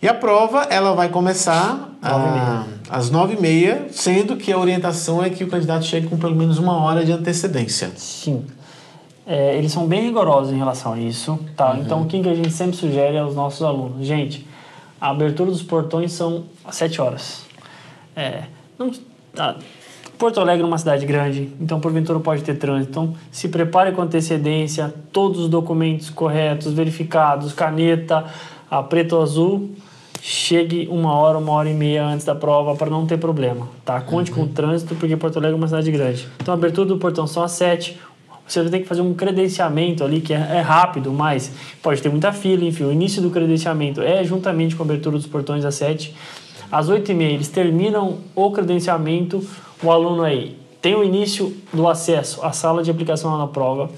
[0.00, 5.44] E a prova ela vai começar a, às 9h30, sendo que a orientação é que
[5.44, 7.90] o candidato chegue com pelo menos uma hora de antecedência.
[7.96, 8.44] Sim.
[9.26, 11.72] é, eles são bem rigorosos em relação a isso, tá?
[11.72, 11.80] Uhum.
[11.80, 14.06] Então, o que a gente sempre sugere aos nossos alunos?
[14.06, 14.46] Gente,
[15.06, 17.46] a abertura dos portões são às 7 horas.
[18.16, 18.44] É,
[18.76, 18.90] não,
[19.38, 19.54] ah,
[20.18, 22.90] Porto Alegre é uma cidade grande, então porventura pode ter trânsito.
[22.90, 28.24] Então, se prepare com antecedência, todos os documentos corretos, verificados, caneta,
[28.68, 29.70] a preto ou azul,
[30.20, 34.00] chegue uma hora, uma hora e meia antes da prova para não ter problema, tá?
[34.00, 34.38] Conte uhum.
[34.38, 36.26] com o trânsito, porque Porto Alegre é uma cidade grande.
[36.40, 37.96] Então, a abertura do portão são às 7,
[38.46, 41.50] você vai ter que fazer um credenciamento ali que é, é, rápido, mas
[41.82, 42.84] pode ter muita fila, enfim.
[42.84, 46.14] O início do credenciamento é juntamente com a abertura dos portões às 7.
[46.70, 49.44] Às 8 e meia eles terminam o credenciamento,
[49.82, 53.90] o aluno aí tem o início do acesso à sala de aplicação na prova.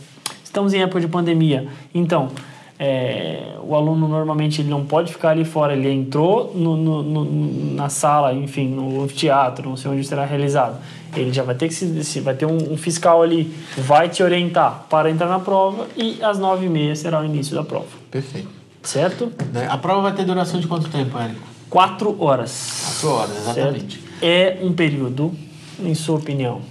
[0.43, 2.31] Estamos em época de pandemia, então
[2.79, 7.75] é, o aluno normalmente ele não pode ficar ali fora, ele entrou no, no, no,
[7.75, 10.79] na sala, enfim, no teatro, não sei onde será realizado.
[11.17, 14.87] Ele já vai ter que se, vai ter um, um, fiscal ali, vai te orientar
[14.89, 17.87] para entrar na prova e às nove e meia será o início da prova.
[18.11, 18.49] Perfeito.
[18.83, 19.33] Certo?
[19.53, 21.41] Né, a prova vai ter duração de quanto tempo, Érico?
[21.69, 22.83] Quatro horas.
[22.85, 24.01] Quatro horas, exatamente.
[24.01, 24.09] Certo?
[24.23, 25.35] É um período,
[25.81, 26.63] em sua opinião,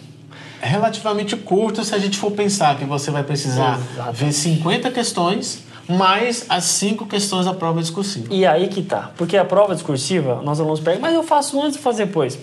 [0.61, 4.23] é relativamente curto se a gente for pensar que você vai precisar Exatamente.
[4.23, 8.27] ver 50 questões mais as cinco questões da prova discursiva.
[8.33, 9.11] E aí que tá.
[9.15, 12.37] Porque a prova discursiva, nós alunos pegam, mas eu faço antes e faço depois.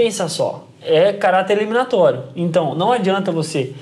[0.00, 2.22] Pensa só, é caráter eliminatório.
[2.34, 3.74] Então, não adianta você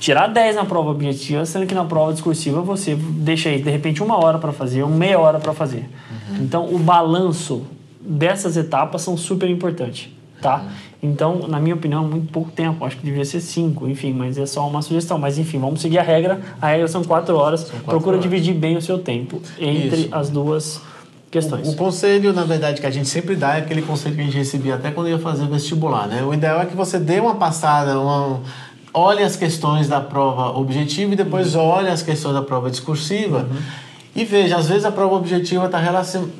[0.00, 4.02] tirar 10 na prova objetiva, sendo que na prova discursiva você deixa aí, de repente,
[4.02, 5.86] uma hora para fazer, ou meia hora para fazer.
[6.30, 6.36] Uhum.
[6.40, 7.66] Então, o balanço
[8.00, 10.08] dessas etapas são super importantes,
[10.40, 10.62] tá?
[10.62, 11.10] Uhum.
[11.10, 12.82] Então, na minha opinião, é muito pouco tempo.
[12.82, 15.18] Acho que devia ser cinco, enfim, mas é só uma sugestão.
[15.18, 16.40] Mas, enfim, vamos seguir a regra.
[16.58, 17.60] A regra são quatro horas.
[17.60, 18.22] São quatro Procura horas.
[18.22, 20.08] dividir bem o seu tempo entre Isso.
[20.10, 20.80] as duas
[21.34, 21.68] questões.
[21.68, 24.24] O, o, conselho, na verdade, que a gente sempre dá é aquele conselho que a
[24.24, 26.22] gente recebia até quando ia fazer vestibular, né?
[26.22, 28.40] O ideal é que você dê uma passada, uma,
[28.92, 31.62] olhe as questões da prova objetiva e depois uhum.
[31.62, 33.48] olhe as questões da prova discursiva.
[33.50, 33.62] Uhum.
[34.14, 35.80] E veja, às vezes a prova objetiva está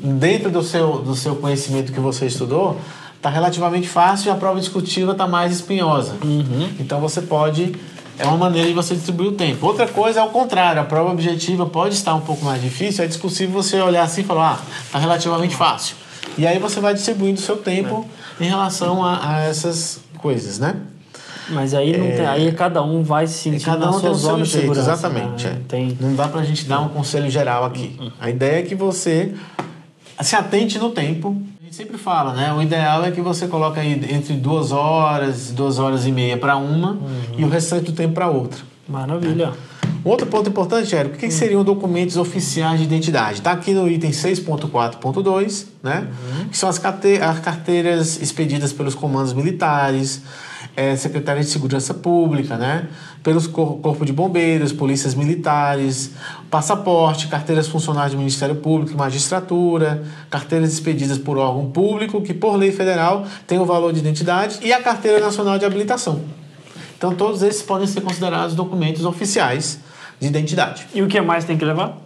[0.01, 2.78] dentro do seu, do seu conhecimento que você estudou,
[3.16, 6.14] está relativamente fácil e a prova discutiva está mais espinhosa.
[6.22, 6.68] Uhum.
[6.78, 7.74] Então você pode.
[8.19, 9.67] É uma maneira de você distribuir o tempo.
[9.67, 13.07] Outra coisa é o contrário, a prova objetiva pode estar um pouco mais difícil, é
[13.07, 15.97] discutível você olhar assim e falar, ah, está relativamente fácil.
[16.39, 18.07] E aí você vai distribuindo o seu tempo
[18.41, 18.45] é.
[18.45, 20.77] em relação a, a, essas coisas, né?
[21.51, 24.15] Mas aí, não é, tem, aí cada um vai se sentir cada um na sua
[24.15, 24.93] zona de jeito, segurança.
[24.93, 25.47] Exatamente.
[25.47, 25.53] Né?
[25.53, 25.69] É.
[25.69, 25.99] Tem...
[26.01, 27.99] Não dá pra gente dar um conselho geral aqui.
[28.19, 29.35] A ideia é que você
[30.23, 31.37] se atente no tempo
[31.75, 32.53] gente sempre fala, né?
[32.53, 36.57] O ideal é que você coloque aí entre duas horas, duas horas e meia para
[36.57, 37.35] uma uhum.
[37.37, 38.61] e o restante do tempo para outra.
[38.89, 39.53] Maravilha.
[40.05, 43.38] Outro ponto importante, Érico, o que, que, seriam documentos oficiais de identidade?
[43.38, 46.09] Está aqui no item 6.4.2, né?
[46.09, 46.48] Uhum.
[46.48, 50.20] Que são as, carteiras expedidas pelos comandos militares,
[50.76, 52.86] é, Secretaria de Segurança Pública, né?
[53.22, 56.11] pelos Corpo de Bombeiros, polícias militares,
[56.50, 62.57] passaporte, carteiras funcionais do Ministério Público e magistratura, carteiras expedidas por órgão público que, por
[62.57, 66.20] lei federal, tem o valor de identidade e a Carteira Nacional de Habilitação.
[66.98, 69.78] Então, todos esses podem ser considerados documentos oficiais
[70.21, 70.87] de identidade.
[70.95, 71.99] E o que mais tem que levar?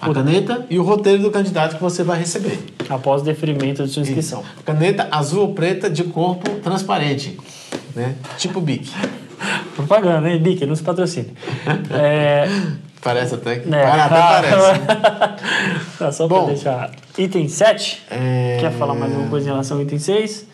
[0.00, 2.58] A caneta e o roteiro do candidato que você vai receber.
[2.88, 4.42] Após o deferimento de sua inscrição.
[4.64, 7.36] Caneta azul ou preta de corpo transparente
[7.94, 8.14] né?
[8.38, 8.90] Tipo Bic.
[9.74, 10.40] Propaganda, hein?
[10.40, 11.28] Bic, não se patrocina.
[11.90, 12.48] É...
[13.02, 13.74] Parece até que.
[13.74, 14.80] É, até parece.
[15.98, 16.90] tá, só para deixar.
[17.16, 18.02] Item 7.
[18.10, 18.58] É...
[18.60, 20.46] Quer falar mais alguma coisa em relação ao item 6?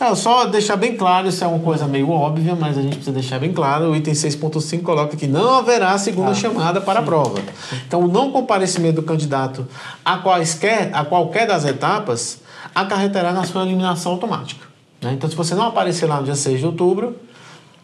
[0.00, 3.12] Não, só deixar bem claro, isso é uma coisa meio óbvia, mas a gente precisa
[3.12, 3.90] deixar bem claro.
[3.90, 7.02] O item 6.5 coloca que não haverá segunda ah, chamada para sim.
[7.02, 7.40] a prova.
[7.86, 9.66] Então, o não comparecimento do candidato
[10.04, 12.40] a, quaisquer, a qualquer das etapas
[12.74, 14.66] acarretará na sua eliminação automática.
[15.00, 15.12] Né?
[15.12, 17.16] Então, se você não aparecer lá no dia 6 de outubro,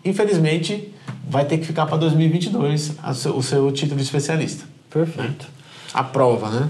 [0.04, 0.92] infelizmente
[1.28, 2.94] vai ter que ficar para 2022
[3.34, 4.64] o seu título de especialista.
[4.90, 5.44] Perfeito.
[5.44, 5.50] Né?
[5.94, 6.68] A prova, né?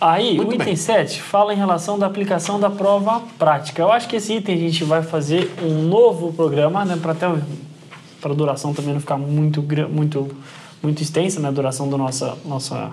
[0.00, 0.76] Aí, Muito o item bem.
[0.76, 3.80] 7 fala em relação da aplicação da prova prática.
[3.80, 7.26] Eu acho que esse item a gente vai fazer um novo programa, né, para até
[8.20, 10.28] para a duração também não ficar muito muito
[10.82, 12.92] muito extensa, né, a duração da nossa nossa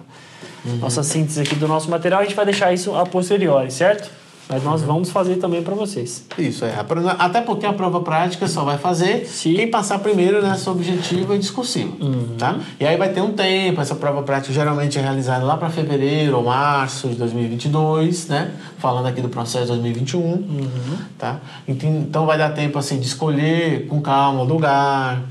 [0.66, 0.78] uhum.
[0.78, 4.10] nossa síntese aqui do nosso material, a gente vai deixar isso a posteriori, certo?
[4.50, 6.26] Mas nós vamos fazer também para vocês.
[6.38, 6.74] Isso, é.
[7.18, 9.56] Até porque a prova prática só vai fazer Sim.
[9.56, 11.94] quem passar primeiro nessa objetiva e discursiva.
[12.00, 12.36] Uhum.
[12.38, 12.58] Tá?
[12.80, 16.38] E aí vai ter um tempo, essa prova prática geralmente é realizada lá para fevereiro
[16.38, 18.52] ou março de 2022, né?
[18.78, 20.20] Falando aqui do processo de 2021.
[20.20, 20.70] Uhum.
[21.18, 21.40] Tá?
[21.68, 25.22] Então vai dar tempo assim, de escolher com calma o lugar.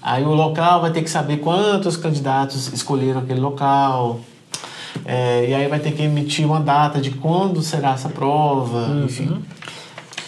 [0.00, 4.20] Aí o local vai ter que saber quantos candidatos escolheram aquele local.
[5.04, 9.04] É, e aí vai ter que emitir uma data de quando será essa prova, uhum.
[9.04, 9.42] enfim.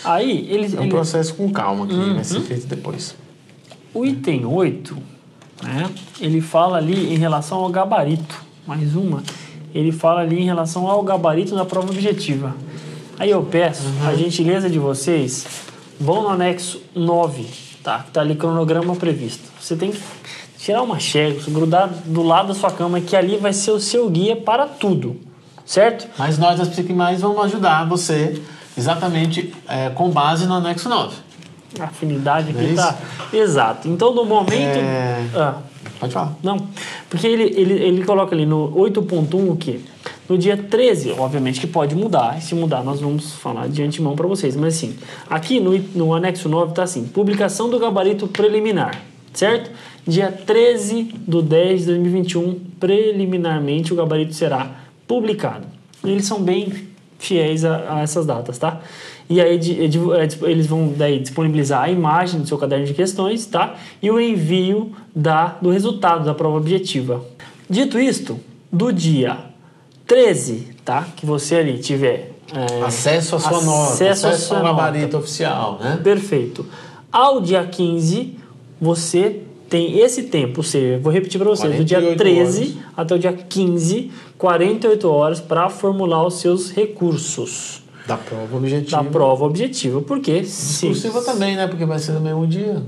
[0.04, 0.74] Aí eles.
[0.74, 2.14] É um processo com calma que uhum.
[2.14, 3.14] vai ser feito depois.
[3.92, 4.96] O item 8,
[5.62, 5.90] né,
[6.20, 8.42] ele fala ali em relação ao gabarito.
[8.66, 9.22] Mais uma.
[9.74, 12.54] Ele fala ali em relação ao gabarito da prova objetiva.
[13.18, 14.08] Aí eu peço uhum.
[14.08, 15.46] a gentileza de vocês,
[16.00, 17.46] vão no anexo 9,
[17.82, 18.00] tá?
[18.00, 19.42] Que tá ali cronograma previsto.
[19.60, 20.00] Você tem que
[20.64, 24.08] tirar uma xerox, grudar do lado da sua cama, que ali vai ser o seu
[24.08, 25.20] guia para tudo,
[25.66, 26.08] certo?
[26.18, 28.40] Mas nós das Psiquimais vamos ajudar você
[28.76, 31.16] exatamente é, com base no anexo 9.
[31.78, 32.96] A afinidade aqui é tá.
[33.30, 33.88] Exato.
[33.88, 34.78] Então, no momento.
[34.78, 35.26] É...
[35.34, 35.56] Ah.
[36.00, 36.32] Pode falar.
[36.42, 36.56] Não.
[37.10, 39.80] Porque ele, ele, ele coloca ali no 8.1 o quê?
[40.28, 42.40] No dia 13, obviamente que pode mudar.
[42.40, 44.56] Se mudar, nós vamos falar de antemão para vocês.
[44.56, 44.96] Mas assim,
[45.28, 49.02] aqui no, no anexo 9 está assim: publicação do gabarito preliminar,
[49.32, 49.70] certo?
[50.06, 54.70] Dia 13 do 10 de 2021, preliminarmente o gabarito será
[55.06, 55.66] publicado.
[56.04, 56.72] Eles são bem
[57.18, 58.80] fiéis a, a essas datas, tá?
[59.28, 62.92] E aí de, de, é, eles vão daí disponibilizar a imagem do seu caderno de
[62.92, 63.76] questões, tá?
[64.02, 67.24] E o envio da, do resultado da prova objetiva.
[67.68, 68.38] Dito isto,
[68.70, 69.38] do dia
[70.06, 71.08] 13, tá?
[71.16, 75.78] Que você ali tiver é, acesso à sua acesso nota, acesso, acesso ao gabarito oficial,
[75.80, 75.98] né?
[76.02, 76.66] Perfeito.
[77.10, 78.36] Ao dia 15,
[78.78, 82.74] você tem esse tempo, ou seja, vou repetir para vocês, do dia 13 horas.
[82.96, 87.82] até o dia 15, 48 horas para formular os seus recursos.
[88.06, 89.02] Da prova objetiva.
[89.02, 90.40] Da prova objetiva, porque...
[90.40, 91.26] Discursiva se...
[91.26, 91.66] também, né?
[91.66, 92.82] Porque vai ser no mesmo dia.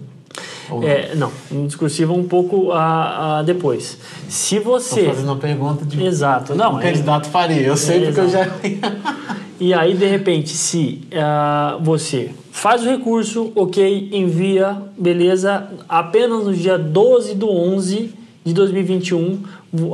[0.83, 3.99] É, não, um discursivo um pouco a, a depois.
[4.29, 5.01] Se você.
[5.01, 6.05] Estou fazendo uma pergunta de.
[6.05, 6.75] Exato, não.
[6.75, 6.83] Um é...
[6.83, 8.51] candidato faria, eu sei é, porque exato.
[8.65, 8.97] eu já.
[9.61, 16.55] e aí, de repente, se uh, você faz o recurso, ok, envia, beleza, apenas no
[16.55, 19.43] dia 12 do 11 de 2021,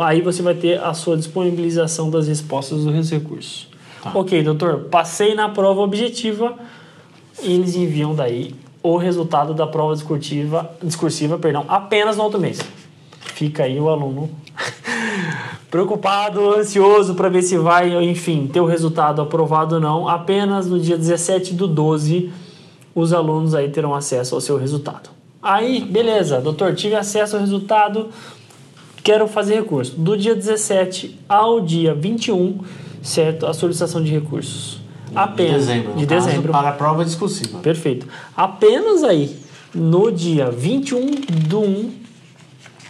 [0.01, 3.67] aí você vai ter a sua disponibilização das respostas dos recursos.
[4.01, 4.13] Tá.
[4.15, 6.55] Ok, doutor, passei na prova objetiva,
[7.43, 12.61] eles enviam daí o resultado da prova discursiva, discursiva perdão, apenas no outro mês.
[13.35, 14.31] Fica aí o aluno
[15.69, 20.09] preocupado, ansioso para ver se vai, enfim, ter o resultado aprovado ou não.
[20.09, 22.31] Apenas no dia 17 do 12,
[22.95, 25.11] os alunos aí terão acesso ao seu resultado.
[25.43, 28.11] Aí, beleza, doutor, tive acesso ao resultado,
[29.03, 29.95] quero fazer recurso.
[29.97, 32.61] Do dia 17 ao dia 21,
[33.03, 33.47] certo?
[33.47, 34.81] A solicitação de recursos.
[35.15, 35.53] Apenas.
[35.53, 35.95] De dezembro.
[35.95, 36.53] De dezembro.
[36.53, 37.59] Para a prova discursiva.
[37.59, 38.07] Perfeito.
[38.37, 39.37] Apenas aí,
[39.75, 41.91] no dia 21 de 1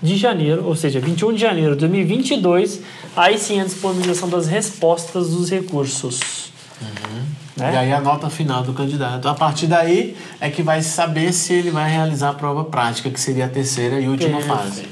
[0.02, 2.80] de janeiro, ou seja, 21 de janeiro de 2022,
[3.16, 6.50] aí sim a disponibilização das respostas dos recursos.
[6.80, 7.21] Uhum.
[7.62, 7.74] Né?
[7.74, 9.28] E aí a nota final do candidato.
[9.28, 13.20] A partir daí é que vai saber se ele vai realizar a prova prática, que
[13.20, 14.56] seria a terceira e última Perfeito.
[14.56, 14.88] fase.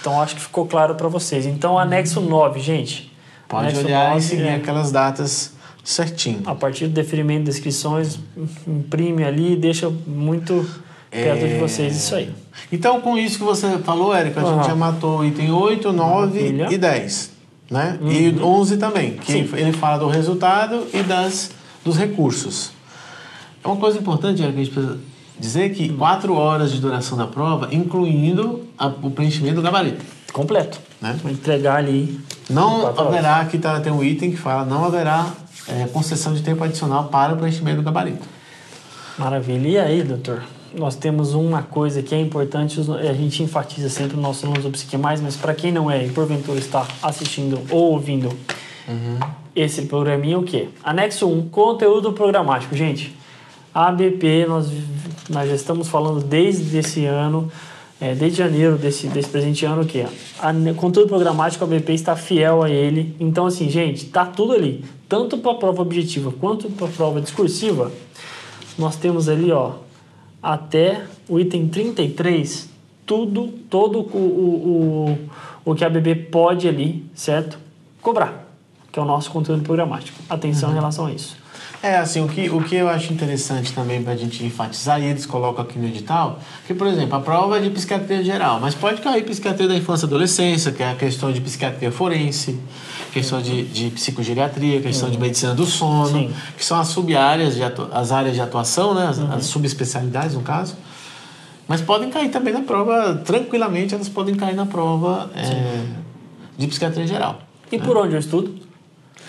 [0.00, 1.46] Então acho que ficou claro para vocês.
[1.46, 3.12] Então, anexo 9, gente.
[3.48, 4.54] Pode anexo olhar 9, e seguir é...
[4.56, 5.52] aquelas datas
[5.84, 6.42] certinho.
[6.46, 8.18] A partir do deferimento de inscrições,
[8.66, 10.68] imprime ali e deixa muito
[11.10, 11.48] perto é...
[11.48, 12.32] de vocês isso aí.
[12.72, 14.56] Então, com isso que você falou, Érica, a uhum.
[14.56, 16.68] gente já matou o item 8, 9 Maravilha.
[16.70, 17.30] e 10.
[17.70, 17.98] Né?
[18.00, 18.10] Uhum.
[18.10, 19.48] E 11 também, que Sim.
[19.54, 21.52] ele fala do resultado e das,
[21.84, 22.72] dos recursos.
[23.62, 24.98] É uma coisa importante, Érica, que a gente precisa
[25.38, 30.04] dizer que 4 horas de duração da prova, incluindo a, o preenchimento do gabarito.
[30.32, 30.78] Completo.
[31.00, 31.18] Né?
[31.22, 32.20] Vou entregar ali.
[32.48, 35.26] Não haverá, aqui tá, tem um item que fala, não haverá
[35.68, 38.26] é, concessão de tempo adicional para o preenchimento do gabarito.
[39.18, 39.68] Maravilha.
[39.68, 40.42] E aí, doutor?
[40.74, 44.70] Nós temos uma coisa que é importante, a gente enfatiza sempre no nosso alunos do
[44.70, 48.30] Psique Mais, mas para quem não é e porventura está assistindo ou ouvindo
[48.90, 49.18] uhum.
[49.54, 50.68] esse programinha, o que?
[50.82, 52.74] Anexo 1, conteúdo programático.
[52.74, 53.16] Gente,
[53.74, 54.70] ABP, nós,
[55.28, 57.50] nós já estamos falando desde esse ano,
[58.00, 60.04] é, desde janeiro desse, desse presente ano, o que?
[60.38, 63.14] A, conteúdo programático, a ABP está fiel a ele.
[63.20, 67.20] Então, assim, gente, tá tudo ali tanto para a prova objetiva quanto para a prova
[67.20, 67.90] discursiva,
[68.78, 69.72] nós temos ali, ó,
[70.40, 72.70] até o item 33,
[73.04, 75.18] tudo, todo o, o,
[75.64, 77.58] o, o que a BB pode ali, certo?
[78.00, 78.49] Cobrar,
[78.92, 80.18] que é o nosso conteúdo programático.
[80.28, 80.74] Atenção uhum.
[80.74, 81.36] em relação a isso.
[81.82, 85.06] É, assim, o que, o que eu acho interessante também para a gente enfatizar, e
[85.06, 88.74] eles colocam aqui no edital, que, por exemplo, a prova é de psiquiatria geral, mas
[88.74, 92.60] pode cair psiquiatria da infância e adolescência, que é a questão de psiquiatria forense,
[93.14, 95.14] questão de, de psicogeriatria, questão uhum.
[95.14, 96.34] de medicina do sono, Sim.
[96.54, 97.54] que são as sub-áreas,
[97.92, 99.06] as áreas de atuação, né?
[99.06, 99.32] as, uhum.
[99.32, 100.76] as subespecialidades, no caso.
[101.66, 105.82] Mas podem cair também na prova, tranquilamente, elas podem cair na prova é,
[106.58, 107.40] de psiquiatria geral.
[107.72, 107.84] E né?
[107.84, 108.69] por onde eu estudo?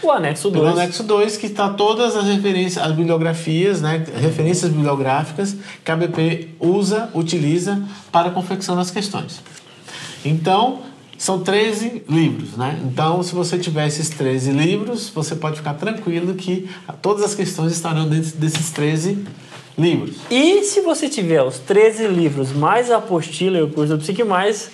[0.04, 0.66] O anexo 2.
[0.66, 5.96] O anexo 2, que está todas as referências, as bibliografias, né, referências bibliográficas que a
[5.96, 7.82] BP usa, utiliza
[8.12, 9.42] para a confecção das questões.
[10.26, 10.82] Então,
[11.18, 12.80] são 13 livros, né?
[12.84, 16.68] Então, se você tiver esses 13 livros, você pode ficar tranquilo que
[17.00, 19.24] todas as questões estarão dentro desses 13
[19.78, 20.16] livros.
[20.32, 24.24] E se você tiver os 13 livros mais a apostila e o curso do Psique
[24.24, 24.72] Mais,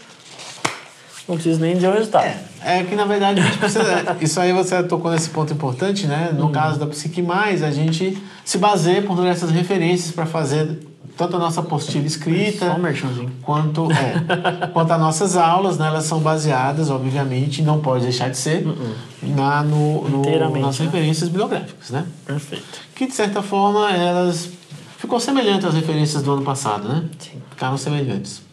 [1.27, 2.25] não precisa nem dizer o resultado.
[2.63, 4.15] É, é que na verdade precisa.
[4.21, 6.33] isso aí você tocou nesse ponto importante, né?
[6.33, 6.51] No uhum.
[6.51, 10.79] caso da Psique Mais, a gente se baseia por essas referências para fazer
[11.17, 16.19] tanto a nossa apostila escrita um quanto é, quanto as nossas aulas, né, elas são
[16.19, 19.35] baseadas, obviamente, não pode deixar de ser, uh -uh.
[19.35, 20.85] na no, no nas né?
[20.85, 22.05] referências bibliográficas, né?
[22.23, 22.81] Perfeito.
[22.93, 24.49] Que de certa forma elas
[24.97, 27.03] ficou semelhante às referências do ano passado, né?
[27.17, 27.41] Sim.
[27.49, 28.46] Ficaram semelhantes.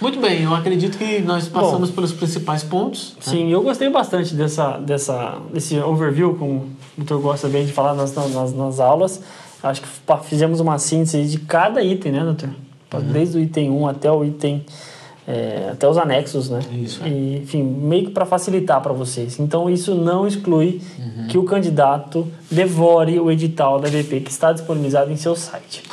[0.00, 3.14] Muito bem, eu acredito que nós passamos Bom, pelos principais pontos.
[3.16, 3.22] Né?
[3.22, 3.54] Sim, né?
[3.54, 8.14] eu gostei bastante dessa, dessa, desse overview, como o doutor gosta bem de falar nas,
[8.14, 9.20] nas, nas aulas.
[9.62, 9.88] Acho que
[10.24, 12.48] fizemos uma síntese de cada item, né, doutor?
[12.94, 13.12] Uhum.
[13.12, 14.64] Desde o item 1 até o item.
[15.28, 16.60] É, até os anexos, né?
[16.72, 17.06] Isso.
[17.06, 19.38] E, enfim, meio que para facilitar para vocês.
[19.38, 21.26] Então, isso não exclui uhum.
[21.28, 25.84] que o candidato devore o edital da BP que está disponibilizado em seu site.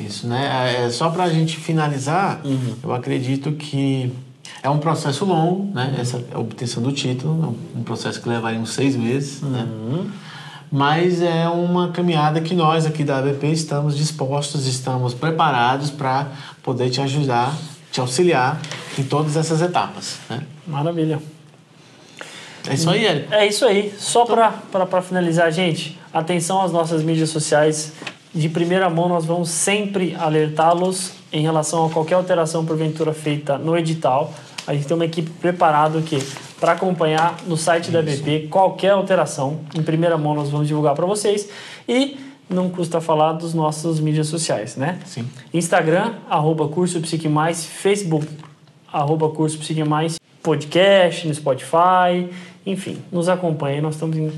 [0.00, 0.84] Isso, né?
[0.84, 2.74] É, só para a gente finalizar, uhum.
[2.82, 4.12] eu acredito que
[4.62, 5.96] é um processo longo, né?
[5.98, 9.66] Essa obtenção do título, é um processo que levaria uns seis meses, né?
[9.68, 10.10] Uhum
[10.72, 16.28] mas é uma caminhada que nós aqui da ABP estamos dispostos, estamos preparados para
[16.62, 17.54] poder te ajudar,
[17.92, 18.58] te auxiliar
[18.98, 20.18] em todas essas etapas.
[20.30, 20.42] Né?
[20.66, 21.20] Maravilha.
[22.66, 23.34] É isso aí, Érico.
[23.34, 23.92] É isso aí.
[23.98, 24.86] Só então...
[24.86, 27.92] para finalizar, gente, atenção às nossas mídias sociais.
[28.34, 33.76] De primeira mão, nós vamos sempre alertá-los em relação a qualquer alteração porventura feita no
[33.76, 34.32] edital.
[34.66, 36.18] A gente tem uma equipe preparada que
[36.58, 39.60] para acompanhar no site da BP qualquer alteração.
[39.74, 41.48] Em primeira mão nós vamos divulgar para vocês
[41.86, 42.16] e
[42.48, 44.98] não custa falar dos nossos mídias sociais, né?
[45.04, 45.28] Sim.
[45.52, 48.26] Instagram, arroba Curso Psique Mais, Facebook,
[48.90, 52.30] arroba Curso Psique Mais, podcast no Spotify,
[52.64, 54.32] enfim, nos acompanhe, nós estamos em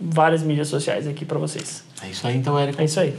[0.00, 1.87] várias mídias sociais aqui para vocês.
[2.02, 2.80] É isso aí então, Érico.
[2.80, 3.14] É isso aí.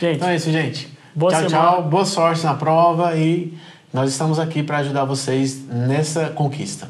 [0.00, 0.16] Gente.
[0.16, 0.88] Então é isso, gente.
[1.14, 1.68] Boa tchau, semana.
[1.68, 1.82] tchau.
[1.84, 3.52] Boa sorte na prova e
[3.92, 6.88] nós estamos aqui para ajudar vocês nessa conquista.